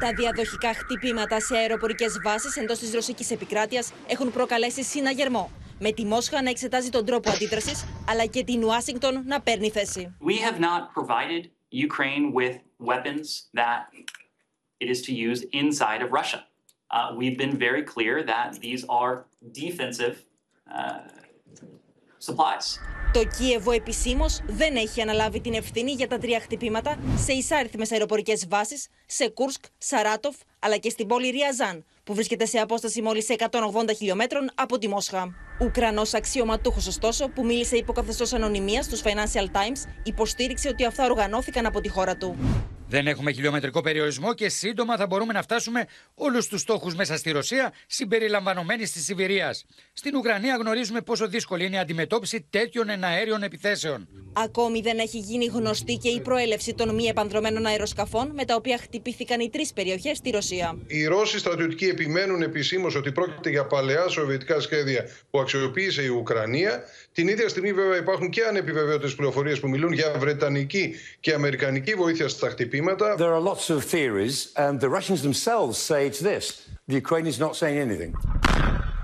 [0.00, 5.50] Τα διαδοχικά χτυπήματα σε αεροπορικές βάσεις εντός της ρωσικής επικράτειας έχουν προκαλέσει συναγερμό.
[5.78, 10.16] Με τη Μόσχα να εξετάζει τον τρόπο αντίδρασης, αλλά και την Ουάσιγκτον να παίρνει θέση.
[10.20, 12.54] We have not provided Ukraine with
[12.90, 13.80] weapons that
[14.82, 16.40] it is to use inside of Russia.
[16.92, 19.14] Uh, we've been very clear that these are
[19.52, 20.14] defensive
[20.76, 20.98] uh,
[22.26, 22.92] supplies.
[23.12, 28.46] Το Κίεβο επισήμως δεν έχει αναλάβει την ευθύνη για τα τρία χτυπήματα σε ισάριθμες αεροπορικές
[28.48, 33.94] βάσεις σε Κούρσκ, Σαράτοφ αλλά και στην πόλη Ριαζάν, που βρίσκεται σε απόσταση μόλις 180
[33.96, 35.34] χιλιόμετρων από τη Μόσχα.
[35.60, 41.66] Ουκρανός αξιωματούχος, ωστόσο, που μίλησε υπό καθεστώ ανωνυμίας στους Financial Times, υποστήριξε ότι αυτά οργανώθηκαν
[41.66, 42.36] από τη χώρα του.
[42.92, 47.30] Δεν έχουμε χιλιομετρικό περιορισμό και σύντομα θα μπορούμε να φτάσουμε όλους τους στόχους μέσα στη
[47.30, 49.64] Ρωσία, συμπεριλαμβανομένης της Σιβηρίας.
[49.92, 54.08] Στην Ουκρανία γνωρίζουμε πόσο δύσκολη είναι η αντιμετώπιση τέτοιων εναέριων επιθέσεων.
[54.32, 58.78] Ακόμη δεν έχει γίνει γνωστή και η προέλευση των μη επανδρομένων αεροσκαφών με τα οποία
[58.78, 60.78] χτυπήθηκαν οι τρεις περιοχές στη Ρωσία.
[60.86, 66.82] Οι Ρώσοι στρατιωτικοί επιμένουν επισήμως ότι πρόκειται για παλαιά σοβιετικά σχέδια που αξιοποίησε η Ουκρανία.
[67.12, 72.28] Την ίδια στιγμή, βέβαια, υπάρχουν και ανεπιβεβαίωτε πληροφορίες που μιλούν για βρετανική και αμερικανική βοήθεια
[72.28, 73.14] στα χτυπήματα χρήματα.
[73.16, 76.44] There are lots of theories and the Russians themselves say it's this.
[76.88, 78.12] The Ukraine is not saying anything.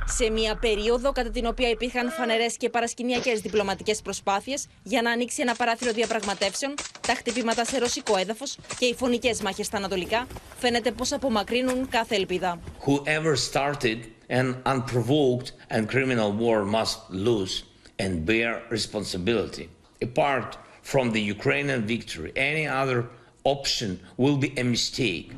[0.05, 5.43] Σε μια περίοδο κατά την οποία υπήρχαν φανερές και παρασκηνιακές διπλωματικές προσπάθειες για να ανοίξει
[5.43, 6.75] ένα παράθυρο διαπραγματεύσεων,
[7.07, 10.27] τα χτυπήματα σε ρωσικό έδαφος και οι φωνικές μάχες στα ανατολικά
[10.59, 12.61] φαίνεται πως απομακρύνουν κάθε ελπίδα.
[12.87, 13.99] Whoever started
[14.29, 17.63] an unprovoked and criminal war must lose
[17.99, 19.69] and bear responsibility.
[20.09, 20.51] Apart
[20.93, 22.99] from the Ukrainian victory, any other
[23.45, 25.33] option will be a mistake.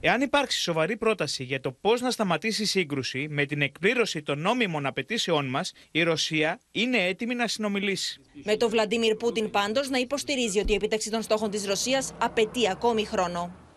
[0.00, 4.40] Εάν υπάρξει σοβαρή πρόταση για το πώς να σταματήσει η σύγκρουση με την εκπλήρωση των
[4.40, 8.20] νόμιμων απαιτήσεών μας, η Ρωσία είναι έτοιμη να συνομιλήσει.
[8.44, 12.70] Με τον Βλαντίμιρ Πούτιν πάντως να υποστηρίζει ότι η επίτευξη των στόχων της Ρωσίας απαιτεί
[12.70, 13.67] ακόμη χρόνο.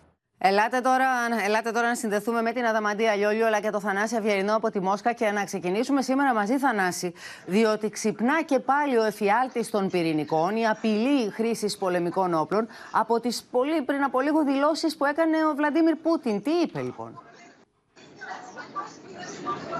[0.43, 1.07] Ελάτε τώρα,
[1.45, 4.79] ελάτε τώρα να συνδεθούμε με την Αδαμαντία Λιόλιο αλλά και το Θανάση Αυγερινό από τη
[4.79, 7.13] Μόσχα και να ξεκινήσουμε σήμερα μαζί Θανάση.
[7.45, 13.43] Διότι ξυπνά και πάλι ο εφιάλτης των πυρηνικών, η απειλή χρήσης πολεμικών όπλων από τις
[13.51, 16.41] πολύ πριν από λίγο δηλώσεις που έκανε ο Βλαντίμιρ Πούτιν.
[16.41, 17.21] Τι είπε λοιπόν;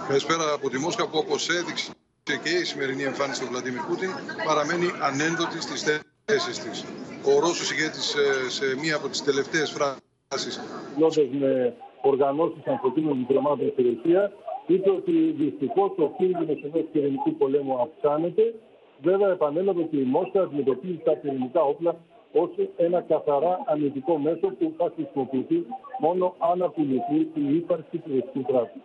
[0.07, 1.91] Καλησπέρα από τη Μόσχα που όπως έδειξε
[2.24, 4.12] και η σημερινή εμφάνιση του Βλαντίμιρ Πούτιν
[4.45, 5.84] παραμένει ανένδοτη στις
[6.26, 6.86] θέσεις της.
[7.24, 10.09] Ο Ρώσος ηγέτης ε, σε μία από τις τελευταίες φράσεις.
[10.96, 14.32] Μιλώντας με οργανώσεις ανθρωπίνων δικαιωμάτων στη Ρωσία,
[14.68, 18.54] είπε ότι δυστυχώς ο κίνδυνος ενός πυρηνικού πολέμου αυξάνεται.
[19.02, 21.96] Βέβαια, επανέλαβε ότι η Μόσχα αντιμετωπίζει τα πυρηνικά όπλα
[22.34, 25.66] ως ένα καθαρά αμυντικό μέσο που θα χρησιμοποιηθεί
[26.00, 28.80] μόνο αν απειληθεί η ύπαρξη του ρωσικού κράτου.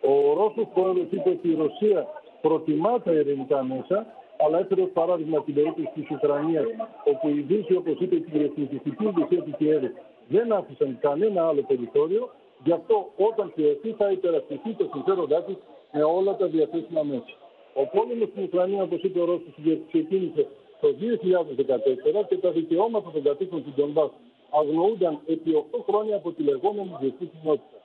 [0.00, 2.06] Ο Ρώσος πρόεδρος είπε ότι η Ρωσία
[2.40, 4.06] προτιμά τα ειρηνικά μέσα,
[4.44, 6.66] αλλά έφερε ως παράδειγμα την περίπτωση της Ουκρανίας,
[7.04, 9.84] όπου η Δύση, όπως είπε, η διεθνιστική ηγεσία του Κιέβ
[10.28, 12.30] δεν άφησαν κανένα άλλο περιθώριο.
[12.64, 15.54] Γι' αυτό όταν χρειαστεί θα υπερασπιστεί το συμφέροντά τη
[15.92, 17.34] με όλα τα διαθέσιμα μέσα.
[17.74, 19.54] Ο πόλεμος στην Ουκρανία, όπως είπε ο Ρώσος,
[19.88, 20.46] ξεκίνησε
[20.80, 24.04] το 2014 και τα δικαιώματα των κατοίκων του Ντομπά
[24.50, 27.78] αγνοούνταν επί 8 χρόνια από τη λεγόμενη διεθνή κοινότητα.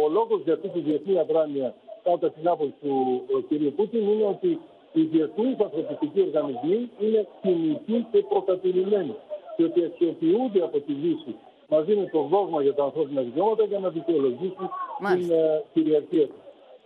[0.00, 3.50] Ο λόγος για αυτή τη διεθνή αδράνεια, κατά την άποψη του κ.
[3.76, 4.60] Πούτιν, είναι ότι
[4.92, 9.14] οι διεθνείς ανθρωπιστικοί οργανισμοί είναι κοινικοί και προκατηλημένοι
[9.56, 11.34] και ότι αξιοποιούνται από τη Δύση
[11.68, 14.70] μαζί με το δόγμα για τα ανθρώπινα δικαιώματα για να δικαιολογήσουν
[15.14, 16.40] την ε, κυριαρχία του.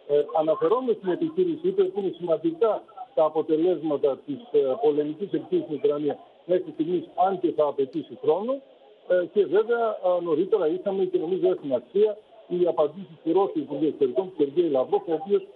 [0.09, 2.83] Ε, αναφερόμενο στην επιχείρηση, είπε ότι είναι σημαντικά
[3.15, 8.53] τα αποτελέσματα της ε, πολεμικής επιχείρηση στην Ουκρανία μέχρι στιγμής, αν και θα απαιτήσει χρόνο.
[9.09, 12.17] Ε, και βέβαια ε, νωρίτερα είχαμε και νομίζω έχουν αξία
[12.49, 15.47] οι απαντήσεις του Ρώσου Υπουργού Εξωτερικών, του Σεργέη Λαυρόφ, ο οποίος ε,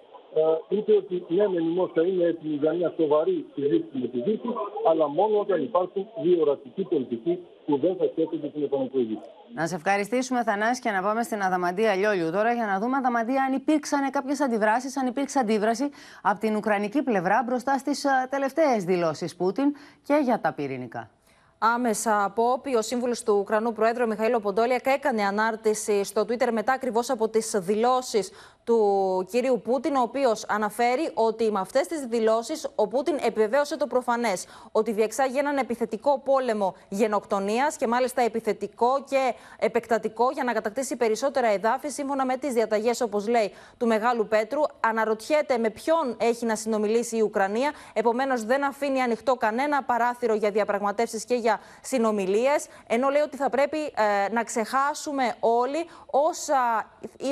[0.69, 4.49] είπε ότι ναι, μεν η Μόσχα είναι έτοιμη για μια σοβαρή συζήτηση με τη Δύση,
[4.91, 9.19] αλλά μόνο όταν υπάρχουν δύο ορατικοί πολιτικοί που δεν θα σκέφτονται την επανεκλογή.
[9.55, 13.43] Να σε ευχαριστήσουμε, Θανάση, και να πάμε στην Αδαμαντία Λιόλιου τώρα για να δούμε, Αδαμαντία,
[13.43, 15.91] αν υπήρξαν κάποιες αντιδράσεις, αν υπήρξε αντίδραση
[16.23, 21.11] από την Ουκρανική πλευρά μπροστά στις τελευταίες δηλώσεις Πούτιν και για τα πυρηνικά.
[21.59, 26.73] Άμεσα από όπι, ο σύμβουλος του Ουκρανού Προέδρου Μιχαήλ Ποντόλιακ έκανε ανάρτηση στο Twitter μετά
[26.73, 28.31] ακριβώς από τις δηλώσεις
[28.67, 33.87] του κυρίου Πούτιν, ο οποίος αναφέρει ότι με αυτές τις δηλώσεις ο Πούτιν επιβεβαίωσε το
[33.87, 40.97] προφανές ότι διεξάγει έναν επιθετικό πόλεμο γενοκτονίας και μάλιστα επιθετικό και επεκτατικό για να κατακτήσει
[40.97, 44.61] περισσότερα εδάφη σύμφωνα με τις διαταγές, όπως λέει, του Μεγάλου Πέτρου.
[44.81, 47.73] Αναρωτιέται με ποιον έχει να συνομιλήσει η Ουκρανία.
[47.93, 52.67] Επομένως, δεν αφήνει ανοιχτό κανένα παράθυρο για διαπραγματεύσεις και για συνομιλίες.
[52.87, 56.91] Ενώ λέει ότι θα πρέπει ε, να ξεχάσουμε όλοι όσα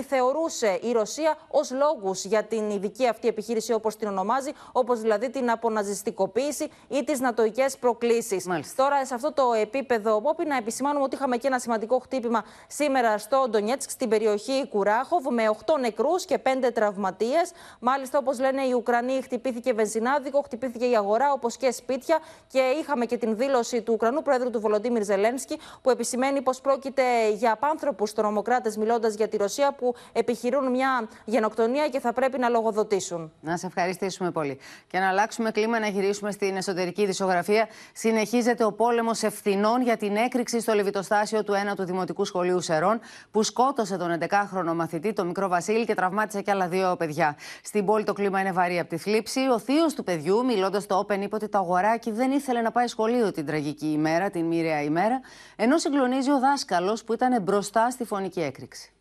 [0.09, 5.30] θεωρούσε η Ρωσία ως λόγους για την ειδική αυτή επιχείρηση, όπως την ονομάζει, όπως δηλαδή
[5.30, 8.46] την αποναζιστικοποίηση ή τις νατοικέ προκλήσεις.
[8.76, 13.18] Τώρα, σε αυτό το επίπεδο, Πόπι, να επισημάνουμε ότι είχαμε και ένα σημαντικό χτύπημα σήμερα
[13.18, 17.52] στο Ντονιέτσκ, στην περιοχή Κουράχοβ, με 8 νεκρούς και 5 τραυματίες.
[17.80, 22.18] Μάλιστα, όπως λένε οι Ουκρανοί, χτυπήθηκε βενζινάδικο, χτυπήθηκε η αγορά, όπως και σπίτια.
[22.46, 27.02] Και είχαμε και την δήλωση του Ουκρανού Πρόεδρου του Βολοντίμιρ Ζελένσκι, που επισημαίνει πως πρόκειται
[27.30, 32.48] για απάνθρωπους τρομοκράτες, μιλώντας για τη Ρωσία, που επιχειρούν μια γενοκτονία και θα πρέπει να
[32.48, 33.32] λογοδοτήσουν.
[33.40, 34.58] Να σε ευχαριστήσουμε πολύ.
[34.86, 37.68] Και να αλλάξουμε κλίμα, να γυρίσουμε στην εσωτερική δισογραφία.
[37.92, 43.00] Συνεχίζεται ο πόλεμος ευθυνών για την έκρηξη στο λεβιτοστάσιο του 1ου Δημοτικού Σχολείου Σερών,
[43.30, 47.36] που σκότωσε τον 11χρονο μαθητή, τον μικρό Βασίλη, και τραυμάτισε και άλλα δύο παιδιά.
[47.62, 49.40] Στην πόλη το κλίμα είναι βαρύ από τη θλίψη.
[49.40, 52.86] Ο θείος του παιδιού, μιλώντας στο Open, είπε ότι το αγοράκι δεν ήθελε να πάει
[52.86, 55.20] σχολείο την τραγική ημέρα, την μοίρια ημέρα,
[55.56, 58.93] ενώ συγκλονίζει ο δάσκαλος που ήταν μπροστά στη φωνική έκρηξη.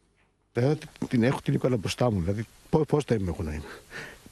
[0.54, 0.78] Δηλαδή
[1.08, 2.20] την έχω την εικόνα μπροστά μου.
[2.20, 2.46] Δηλαδή
[2.88, 3.64] πώς θα είμαι εγώ να είμαι.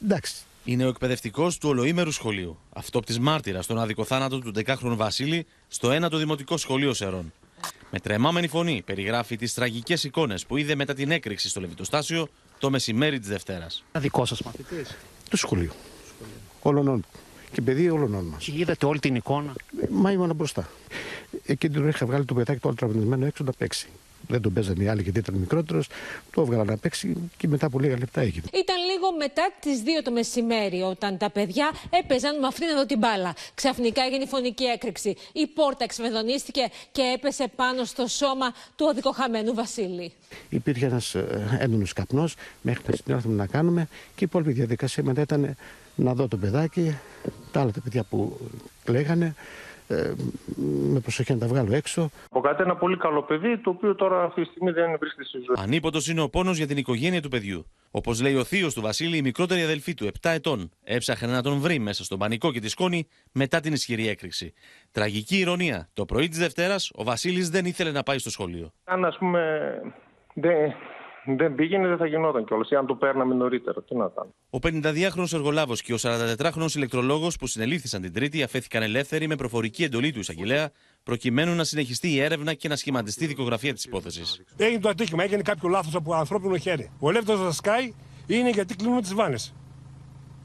[0.03, 0.35] Εντάξει.
[0.63, 2.57] Είναι ο εκπαιδευτικός του ολοήμερου σχολείου.
[2.73, 7.33] Αυτόπτη μάρτυρας στον άδικο θάνατο του 10χρονου Βασίλη στο 1ο Δημοτικό Σχολείο Σερών.
[7.91, 12.27] Με τρεμάμενη φωνή περιγράφει τις τραγικές εικόνες που είδε μετά την έκρηξη στο Λεβιτοστάσιο
[12.59, 13.83] το μεσημέρι της Δευτέρας.
[13.97, 14.85] Δικό σας μαθητή.
[15.29, 15.71] Του σχολείου.
[16.61, 17.05] Όλων
[17.51, 18.43] και παιδί όλων μας.
[18.43, 19.53] Και είδατε όλη την εικόνα;
[19.89, 20.69] Μα ήμουν μπροστά.
[21.45, 23.89] Εκείνη την είχα βγάλει το παιδάκι το όλο τραυματισμένο έξω να παίξει
[24.27, 25.87] δεν τον παίζανε οι άλλοι γιατί ήταν μικρότερος.
[26.31, 28.45] Το έβγαλα να παίξει και μετά από λίγα λεπτά έγινε.
[28.53, 32.97] Ήταν λίγο μετά τις 2 το μεσημέρι, όταν τα παιδιά έπαιζαν με αυτήν εδώ την
[32.97, 33.33] μπάλα.
[33.53, 35.15] Ξαφνικά έγινε η φωνική έκρηξη.
[35.33, 40.11] Η πόρτα εξμεδονίστηκε και έπεσε πάνω στο σώμα του οδικοχαμένου Βασίλη.
[40.49, 45.21] Υπήρχε ένας ε, έντονο καπνός μέχρι να συνέλθουμε να κάνουμε και η υπόλοιπη διαδικασία μετά
[45.21, 45.55] ήταν
[45.95, 46.97] να δω το παιδάκι,
[47.51, 48.39] τα άλλα τα παιδιά που
[48.83, 49.35] κλαίγανε,
[49.91, 50.13] ε,
[50.93, 52.09] με προσοχή να τα βγάλω έξω.
[52.29, 55.37] Από κάτι ένα πολύ καλό παιδί, το οποίο τώρα αυτή τη στιγμή δεν βρίσκεται στη
[55.37, 55.55] ζωή.
[55.57, 57.65] Ανίποτος είναι ο πόνος για την οικογένεια του παιδιού.
[57.91, 61.59] Όπως λέει ο θείος του Βασίλη, η μικρότερη αδελφή του, 7 ετών, έψαχνε να τον
[61.59, 64.53] βρει μέσα στον πανικό και τη σκόνη μετά την ισχυρή έκρηξη.
[64.91, 65.89] Τραγική ηρωνία.
[65.93, 68.71] Το πρωί της Δευτέρας, ο Βασίλης δεν ήθελε να πάει στο σχολείο.
[68.83, 69.71] Αν ας πούμε
[70.33, 70.73] δεν,
[71.25, 72.69] δεν πήγαινε, δεν θα γινόταν κιόλας.
[72.69, 74.33] Ή αν το παίρναμε νωρίτερα, τι να κάνω.
[74.49, 79.83] Ο 52χρονο εργολάβος και ο 44χρονο ηλεκτρολόγος που συνελήφθησαν την Τρίτη αφέθηκαν ελεύθεροι με προφορική
[79.83, 80.71] εντολή του εισαγγελέα,
[81.03, 84.43] προκειμένου να συνεχιστεί η έρευνα και να σχηματιστεί η δικογραφία της υπόθεσης.
[84.57, 86.91] Έγινε το ατύχημα, έγινε κάποιο λάθος από ανθρώπινο χέρι.
[86.99, 87.93] Ο ελεύθερος θα σκάει
[88.27, 89.53] είναι γιατί κλείνουν τις βάνες.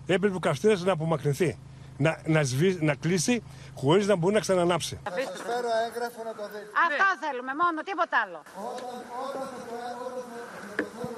[0.07, 1.59] Έπρεπε ο καυστήρας να απομακρυνθεί.
[1.99, 3.43] Να, να, σβήσει, να κλείσει
[3.75, 4.99] χωρίς να μπορεί να ξανανάψει.
[5.03, 6.71] Θα φέρω έγγραφο να το δείτε.
[6.87, 8.43] Αυτό θέλουμε, μόνο τίποτα άλλο.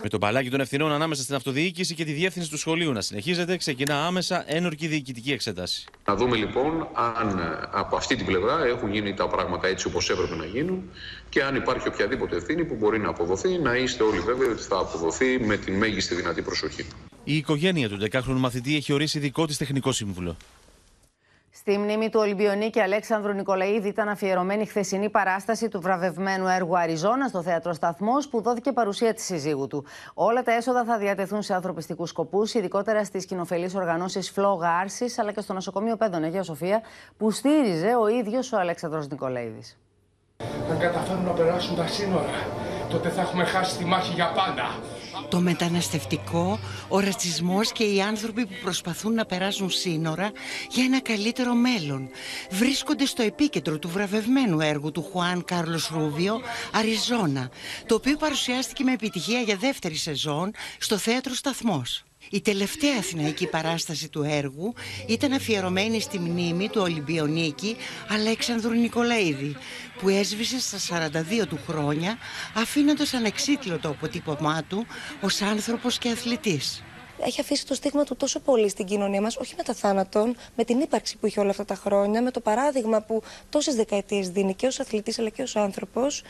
[0.02, 3.56] Με το μπαλάκι των ευθυνών ανάμεσα στην αυτοδιοίκηση και τη διεύθυνση του σχολείου να συνεχίζεται,
[3.56, 5.84] ξεκινά άμεσα ένορκη διοικητική εξέταση.
[6.06, 10.10] Να δούμε λοιπόν αν ε, από αυτή την πλευρά έχουν γίνει τα πράγματα έτσι όπως
[10.10, 10.90] έπρεπε να γίνουν
[11.28, 14.76] και αν υπάρχει οποιαδήποτε ευθύνη που μπορεί να αποδοθεί, να είστε όλοι βέβαιοι ότι θα
[14.78, 16.86] αποδοθεί με την μέγιστη δυνατή προσοχή.
[17.24, 20.36] Η οικογένεια του 10χρονου μαθητή έχει ορίσει δικό της τεχνικό σύμβουλο.
[21.68, 27.28] Στη μνήμη του Ολυμπιονίκη Αλέξανδρου Νικολαίδη ήταν αφιερωμένη η χθεσινή παράσταση του βραβευμένου έργου Αριζόνα
[27.28, 29.84] στο θέατρο Σταθμός, που δόθηκε παρουσία της συζύγου του.
[30.14, 35.32] Όλα τα έσοδα θα διατεθούν σε ανθρωπιστικούς σκοπούς, ειδικότερα στις κοινοφελείς οργανώσεις Φλόγα Άρσης, αλλά
[35.32, 36.80] και στο νοσοκομείο Πέδων Αγία Σοφία,
[37.16, 39.78] που στήριζε ο ίδιος ο Αλέξανδρος Νικολαίδης.
[40.70, 42.46] Αν καταφέρουν να περάσουν τα σύνορα,
[42.90, 44.97] τότε θα έχουμε χάσει τη μάχη για πάντα.
[45.28, 50.32] Το μεταναστευτικό, ο ρατσισμός και οι άνθρωποι που προσπαθούν να περάσουν σύνορα
[50.70, 52.09] για ένα καλύτερο μέλλον
[52.50, 56.40] βρίσκονται στο επίκεντρο του βραβευμένου έργου του Χουάν Κάρλος Ρούβιο
[56.72, 57.50] «Αριζόνα»,
[57.86, 62.07] το οποίο παρουσιάστηκε με επιτυχία για δεύτερη σεζόν στο Θέατρο Σταθμός.
[62.30, 64.74] Η τελευταία αθηναϊκή παράσταση του έργου
[65.06, 67.76] ήταν αφιερωμένη στη μνήμη του Ολυμπιονίκη
[68.08, 69.56] Αλέξανδρου Νικολαίδη
[69.98, 71.10] που έσβησε στα
[71.42, 72.18] 42 του χρόνια
[72.54, 74.86] αφήνοντας ανεξίτηλο το αποτύπωμά του
[75.20, 76.82] ως άνθρωπος και αθλητής
[77.20, 80.64] έχει αφήσει το στίγμα του τόσο πολύ στην κοινωνία μας, όχι με τα θάνατον, με
[80.64, 84.54] την ύπαρξη που είχε όλα αυτά τα χρόνια, με το παράδειγμα που τόσες δεκαετίες δίνει
[84.54, 86.22] και ως αθλητής αλλά και ως άνθρωπος.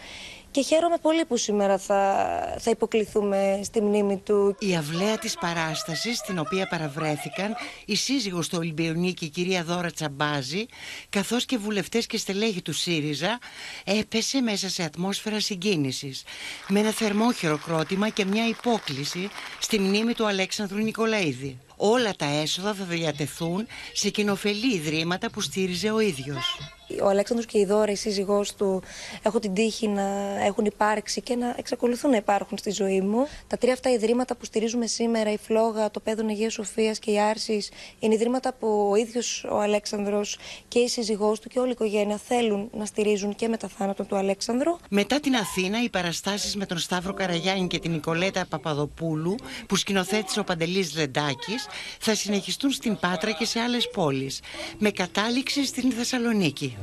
[0.51, 2.27] Και χαίρομαι πολύ που σήμερα θα,
[2.59, 4.57] θα υποκληθούμε στη μνήμη του.
[4.59, 10.67] Η αυλαία της παράστασης, στην οποία παραβρέθηκαν η σύζυγος του Ολυμπιονίκη, η κυρία Δώρα Τσαμπάζη,
[11.09, 13.39] καθώς και βουλευτές και στελέχη του ΣΥΡΙΖΑ,
[13.85, 16.23] έπεσε μέσα σε ατμόσφαιρα συγκίνησης,
[16.69, 19.29] με ένα θερμό χειροκρότημα και μια υπόκληση
[19.59, 21.59] στη μνήμη του Αλέξανδρου Νικολαίδη.
[21.77, 27.59] Όλα τα έσοδα θα διατεθούν σε κοινοφελή ιδρύματα που στήριζε ο ίδιος ο Αλέξανδρος και
[27.59, 28.83] η Δώρα, η σύζυγός του,
[29.23, 30.03] έχω την τύχη να
[30.45, 33.27] έχουν υπάρξει και να εξακολουθούν να υπάρχουν στη ζωή μου.
[33.47, 37.21] Τα τρία αυτά ιδρύματα που στηρίζουμε σήμερα, η Φλόγα, το Πέδον Αγία Σοφίας και η
[37.21, 41.73] Άρσης, είναι ιδρύματα που ο ίδιος ο Αλέξανδρος και η σύζυγός του και όλη η
[41.73, 44.77] οικογένεια θέλουν να στηρίζουν και με τα θάνατο του Αλέξανδρου.
[44.89, 49.35] Μετά την Αθήνα, οι παραστάσεις με τον Σταύρο Καραγιάννη και την Νικολέτα Παπαδοπούλου,
[49.67, 51.67] που σκηνοθέτησε ο Παντελής Λεντάκης,
[52.01, 54.41] θα συνεχιστούν στην Πάτρα και σε άλλες πόλεις,
[54.79, 56.78] με κατάληξη στην Θεσσαλονίκη.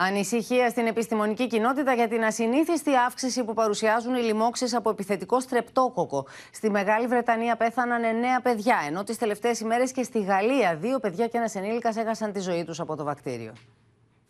[0.00, 6.26] Ανησυχία στην επιστημονική κοινότητα για την ασυνήθιστη αύξηση που παρουσιάζουν οι λοιμώξεις από επιθετικό στρεπτόκοκο.
[6.52, 8.02] Στη Μεγάλη Βρετανία πέθαναν
[8.38, 12.32] 9 παιδιά, ενώ τις τελευταίες ημέρες και στη Γαλλία δύο παιδιά και ένας ενήλικας έχασαν
[12.32, 13.52] τη ζωή τους από το βακτήριο.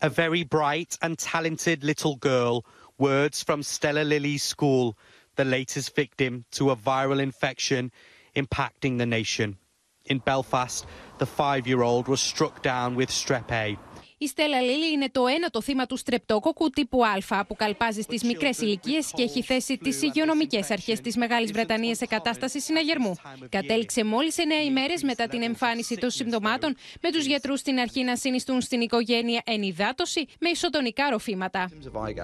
[0.00, 2.64] A very bright and talented little girl.
[2.98, 4.94] Words from Stella Lily's school.
[5.38, 7.92] The latest victim to a viral infection
[8.34, 9.56] impacting the nation.
[10.04, 10.84] In Belfast,
[11.18, 13.78] the five year old was struck down with strep A.
[14.20, 18.22] Η Στέλλα Λίλη είναι το ένα το θύμα του στρεπτόκοκου τύπου Α, που καλπάζει στις
[18.22, 23.14] μικρές ηλικίες και έχει θέσει τις υγειονομικές αρχές της Μεγάλης Βρετανίας σε κατάσταση συναγερμού.
[23.48, 28.16] Κατέληξε μόλις 9 ημέρες μετά την εμφάνιση των συμπτωμάτων, με τους γιατρούς στην αρχή να
[28.16, 31.70] συνιστούν στην οικογένεια ενυδάτωση με ισοτονικά ροφήματα.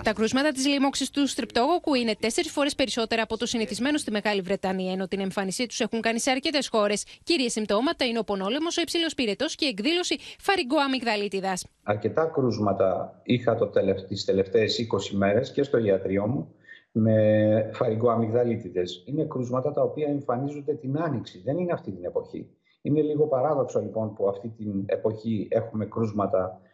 [0.03, 4.40] Τα κρούσματα της λίμωξης του στρεπτόκοκου είναι τέσσερις φορές περισσότερα από το συνηθισμένο στη Μεγάλη
[4.40, 7.05] Βρετανία, ενώ την εμφάνισή τους έχουν κάνει σε αρκετές χώρες.
[7.24, 11.57] Κύριε συμπτώματα είναι ο πονόλεμος, ο υψηλός πυρετός και η εκδήλωση φαριγκό αμυγδαλίτιδα.
[11.87, 14.03] Αρκετά κρούσματα είχα το τελευ...
[14.03, 16.55] τις τελευταίες 20 μέρες και στο ιατρείο μου
[16.93, 19.05] με φαρικό αμυγδαλίτιδες.
[19.07, 22.51] Είναι κρούσματα τα οποία εμφανίζονται την άνοιξη, δεν είναι αυτή την εποχή.
[22.82, 26.73] Είναι λίγο παράδοξο λοιπόν που αυτή την εποχή έχουμε κρούσματα ε,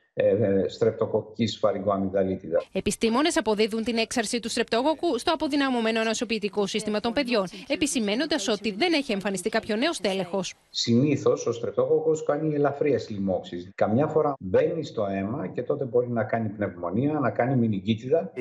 [0.68, 2.62] στρεπτοκοκκής φαρικοαμυγδαλίτιδα.
[2.72, 8.92] Επιστήμονες αποδίδουν την έξαρση του στρεπτοκοκκού στο αποδυναμωμένο νοσοποιητικό σύστημα των παιδιών, επισημένοντας ότι δεν
[8.92, 10.54] έχει εμφανιστεί κάποιο νέο στέλεχος.
[10.70, 13.70] Συνήθως ο στρεπτοκοκκό κάνει ελαφριές λοιμώξεις.
[13.74, 18.32] Καμιά φορά μπαίνει στο αίμα και τότε μπορεί να κάνει πνευμονία, να κάνει μηνυγκίτιδα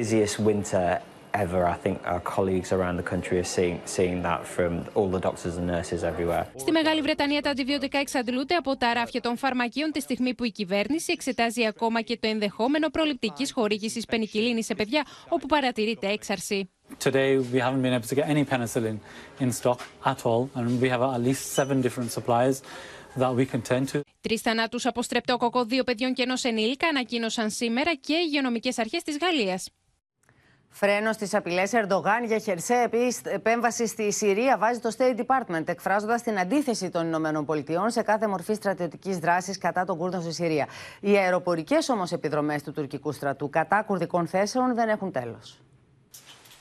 [1.34, 1.62] ever.
[1.76, 5.56] I think our colleagues around the country are seeing, seeing that from all the doctors
[5.58, 6.46] and nurses everywhere.
[6.56, 10.52] Στη Μεγάλη Βρετανία τα αντιβιωτικά εξαντλούνται από τα ράφια των φαρμακείων τη στιγμή που η
[10.52, 16.70] κυβέρνηση εξετάζει ακόμα και το ενδεχόμενο προληπτικής χορήγησης πενικυλίνης σε παιδιά όπου παρατηρείται έξαρση.
[17.04, 18.98] Today we haven't been able to get any penicillin
[19.40, 22.58] in stock at all and we have at least seven different suppliers
[23.22, 24.00] that we can turn to.
[24.22, 29.04] Τρεις θανάτους από στρεπτόκοκο δύο παιδιών και ενός ενήλικα ανακοίνωσαν σήμερα και οι υγειονομικές αρχές
[29.04, 29.70] της Γαλλίας.
[30.70, 32.90] Φρένος στις απειλές Ερντογάν για χερσαία
[33.24, 38.28] επέμβαση στη Συρία βάζει το State Department, εκφράζοντας την αντίθεση των Ηνωμένων Πολιτειών σε κάθε
[38.28, 40.68] μορφή στρατιωτικής δράσης κατά των Κούρδων στη Συρία.
[41.00, 45.60] Οι αεροπορικές όμως επιδρομές του τουρκικού στρατού κατά κουρδικών θέσεων δεν έχουν τέλος.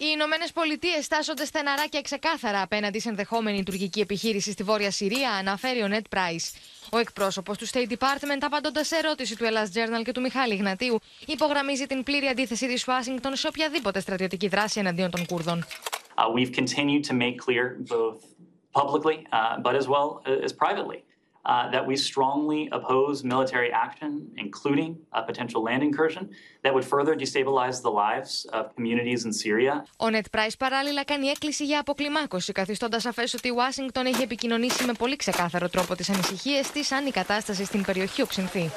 [0.01, 5.31] Οι Ηνωμένε Πολιτείε στάσσονται στεναρά και ξεκάθαρα απέναντι σε ενδεχόμενη τουρκική επιχείρηση στη Βόρεια Συρία,
[5.31, 6.59] αναφέρει ο Νετ Price.
[6.91, 10.99] Ο εκπρόσωπος του State Department, απαντώντας σε ερώτηση του Ελλάς Journal και του Μιχάλη Γνατίου,
[11.27, 15.65] υπογραμμίζει την πλήρη αντίθεση της Ουάσιγκτον σε οποιαδήποτε στρατιωτική δράση εναντίον των Κούρδων.
[16.19, 18.19] Uh, we've continued to make clear both
[18.81, 20.09] publicly uh, but as well
[20.47, 20.99] as privately
[21.48, 24.12] uh, that we strongly oppose military action,
[24.46, 26.30] including a potential land incursion
[26.64, 29.84] that would further destabilize the lives of communities in Syria.
[29.98, 34.86] Ο Νετ Price παράλληλα κάνει έκκληση για αποκλιμάκωση, καθιστώντα σαφέ ότι η Ουάσιγκτον έχει επικοινωνήσει
[34.86, 38.70] με πολύ ξεκάθαρο τρόπο τι ανησυχίε τη αν η κατάσταση στην περιοχή οξυνθεί.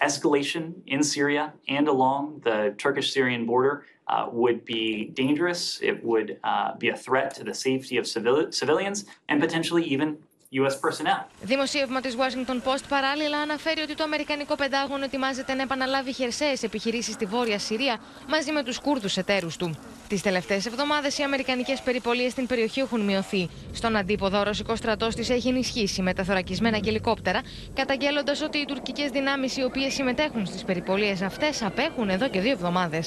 [0.00, 3.74] Escalation in Syria and along the Turkish Syrian border
[4.08, 4.84] uh, would be
[5.22, 5.60] dangerous.
[5.90, 10.08] It would uh, be a threat to the safety of civil- civilians and potentially even
[10.52, 11.26] US personnel.
[11.42, 17.12] Δημοσίευμα τη Washington Post παράλληλα αναφέρει ότι το Αμερικανικό Πεντάγωνο ετοιμάζεται να επαναλάβει χερσαίε επιχειρήσει
[17.12, 19.78] στη Βόρεια Συρία μαζί με του Κούρδου εταίρου του.
[20.08, 23.48] Τι τελευταίε εβδομάδε οι Αμερικανικέ περιπολίε στην περιοχή έχουν μειωθεί.
[23.72, 27.40] Στον αντίποδο, ο ρωσικό στρατό τη έχει ενισχύσει με τεθωρακισμένα και ελικόπτερα,
[27.74, 32.52] καταγγέλλοντα ότι οι τουρκικέ δυνάμει οι οποίε συμμετέχουν στι περιπολίε αυτέ απέχουν εδώ και δύο
[32.52, 33.02] εβδομάδε.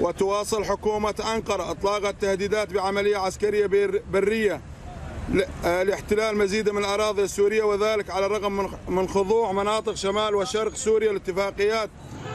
[0.00, 3.66] وتواصل حكومة أنقرة إطلاق التهديدات بعملية عسكرية
[4.10, 4.60] برية
[5.62, 11.88] لاحتلال مزيد من الأراضي السورية وذلك على الرغم من خضوع مناطق شمال وشرق سوريا لاتفاقيات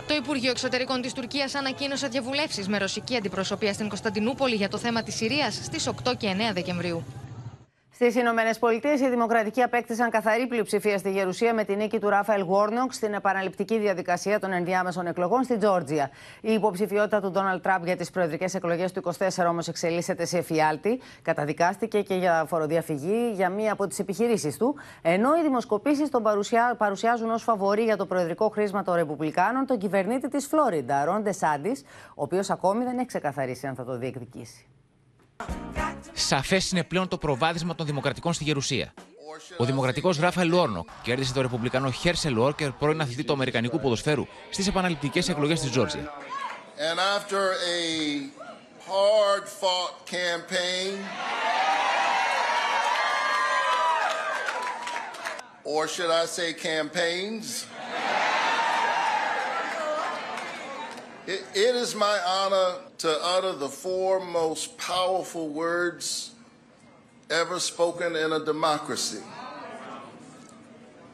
[0.08, 5.04] Το Υπουργείο Εξωτερικών τη Τουρκία ανακοίνωσε διαβουλεύσει με ρωσική αντιπροσωπεία στην Κωνσταντινούπολη για το θέμα
[5.04, 7.04] τη Συρία στι 8 και 9 Δεκεμβρίου.
[7.95, 12.43] Στις Ηνωμένες Πολιτείες, οι Δημοκρατικοί απέκτησαν καθαρή πλειοψηφία στη Γερουσία με την νίκη του Ράφαελ
[12.43, 16.11] Γουόρνοκ στην επαναληπτική διαδικασία των ενδιάμεσων εκλογών στη Τζόρτζια.
[16.41, 21.01] Η υποψηφιότητα του Ντόναλτ Τραμπ για τις προεδρικές εκλογές του 24 όμως εξελίσσεται σε εφιάλτη.
[21.23, 24.75] Καταδικάστηκε και για φοροδιαφυγή για μία από τις επιχειρήσεις του.
[25.03, 29.79] Ενώ οι δημοσκοπήσεις τον παρουσιά, παρουσιάζουν ως φαβορή για το προεδρικό χρίσμα των Ρεπουμπλικάνων τον
[29.79, 31.77] κυβερνήτη της Φλόριντα, Ρον Ντε Σάντις,
[32.09, 34.67] ο οποίος ακόμη δεν έχει ξεκαθαρίσει αν θα το διεκδικήσει.
[36.13, 38.95] Σαφές είναι πλέον το προβάδισμα των Δημοκρατικών στη Γερουσία.
[39.57, 44.67] Ο Δημοκρατικός Ράφαελ Γουόρνοκ κέρδισε τον Ρεπουμπλικανό Χέρσελ Ουόρκερ, πρώην αθλητή του Αμερικανικού ποδοσφαίρου, στις
[44.67, 46.13] επαναληπτικές εκλογές της Τζόρτζια.
[55.77, 57.47] Or should I say campaigns?
[61.27, 62.69] It, it is my honor
[62.99, 66.33] to utter the four most powerful words
[67.31, 69.23] ever spoken in a democracy.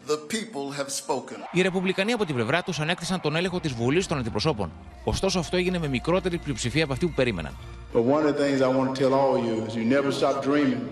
[0.07, 1.37] The people have spoken.
[1.53, 4.73] Οι Ρεπουμπλικανοί από την πλευρά του ανέκτησαν τον έλεγχο τη Βουλή των Αντιπροσώπων.
[5.05, 7.57] Ωστόσο, αυτό έγινε με μικρότερη πλειοψηφία από αυτή που περίμεναν.
[7.93, 10.13] But one of the things I want to tell all of you is you never
[10.13, 10.83] stop dreaming.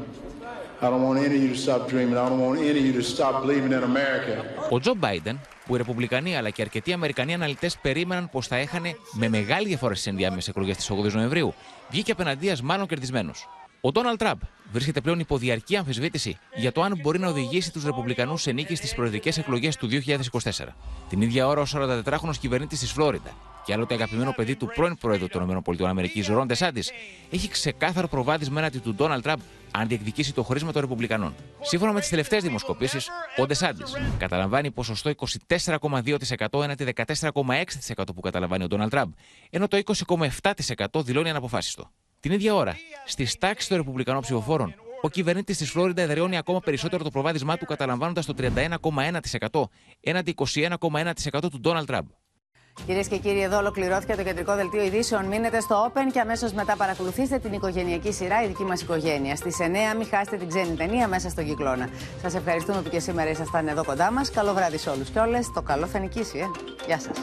[4.71, 8.97] Ο Τζο Μπάιντεν, που οι Ρεπουμπλικανοί αλλά και αρκετοί Αμερικανοί αναλυτές περίμεναν πως θα έχανε
[9.13, 11.55] με μεγάλη διαφορά στις ενδιάμεσες εκλογές της 8η Νοεμβρίου,
[11.91, 13.49] βγήκε απέναντία μάλλον κερδισμένος.
[13.81, 14.39] Ο Ντόναλτ Τραμπ
[14.73, 18.75] βρίσκεται πλέον υπό διαρκή αμφισβήτηση για το αν μπορεί να οδηγήσει τους Ρεπουμπλικανούς σε νίκη
[18.75, 20.75] στις προεδρικές εκλογές του 2024.
[21.09, 23.31] Την ίδια ώρα, ο 44χρονο κυβερνήτης της Φλόριντα
[23.65, 26.91] και άλλοτε αγαπημένο παιδί του πρώην Πρόεδρου των ΗΠΑ, Ρον Ντεσάντης,
[27.31, 29.39] έχει ξεκάθαρο προβάδισμα έναντι του Ντόναλτ Τραμπ
[29.71, 31.35] αν διεκδικήσει το χρήσμα των Ρεπουμπλικανών.
[31.61, 35.11] Σύμφωνα με τις τελευταίες δημοσκοπήσεις, ο Ντεσάντης καταλαμβάνει ποσοστό
[35.67, 39.13] 24,2% έναντι 14,6% που καταλαμβάνει ο Ντόναλτ Τραμπ,
[39.51, 41.91] ενώ το 20,7% δηλώνει αναποφάσιστο.
[42.21, 47.05] Την ίδια ώρα, στις τάξεις των Ρεπουμπλικανών ψηφοφόρων, ο κυβερνήτης της Φλόριντα εδραιώνει ακόμα περισσότερο
[47.05, 49.63] το προβάδισμά του, καταλαμβάνοντας το 31,1%
[50.01, 52.07] έναντι 21,1% του Ντόναλτ Τραμπ.
[52.87, 55.25] Κυρίες και κύριοι, εδώ ολοκληρώθηκε το κεντρικό δελτίο ειδήσεων.
[55.25, 59.37] Μείνετε στο Open και αμέσως μετά παρακολουθήστε την οικογενειακή σειρά, η δική μας οικογένεια.
[59.37, 61.89] Στις 9 μην χάσετε την ξένη ταινία μέσα στον κυκλώνα.
[62.23, 64.31] Σας ευχαριστούμε που και σήμερα ήσασταν εδώ κοντά μας.
[64.31, 65.51] Καλό βράδυ σε όλους και όλες.
[65.55, 66.45] Το καλό θα νικήσει, ε.
[66.87, 67.17] Γεια σας.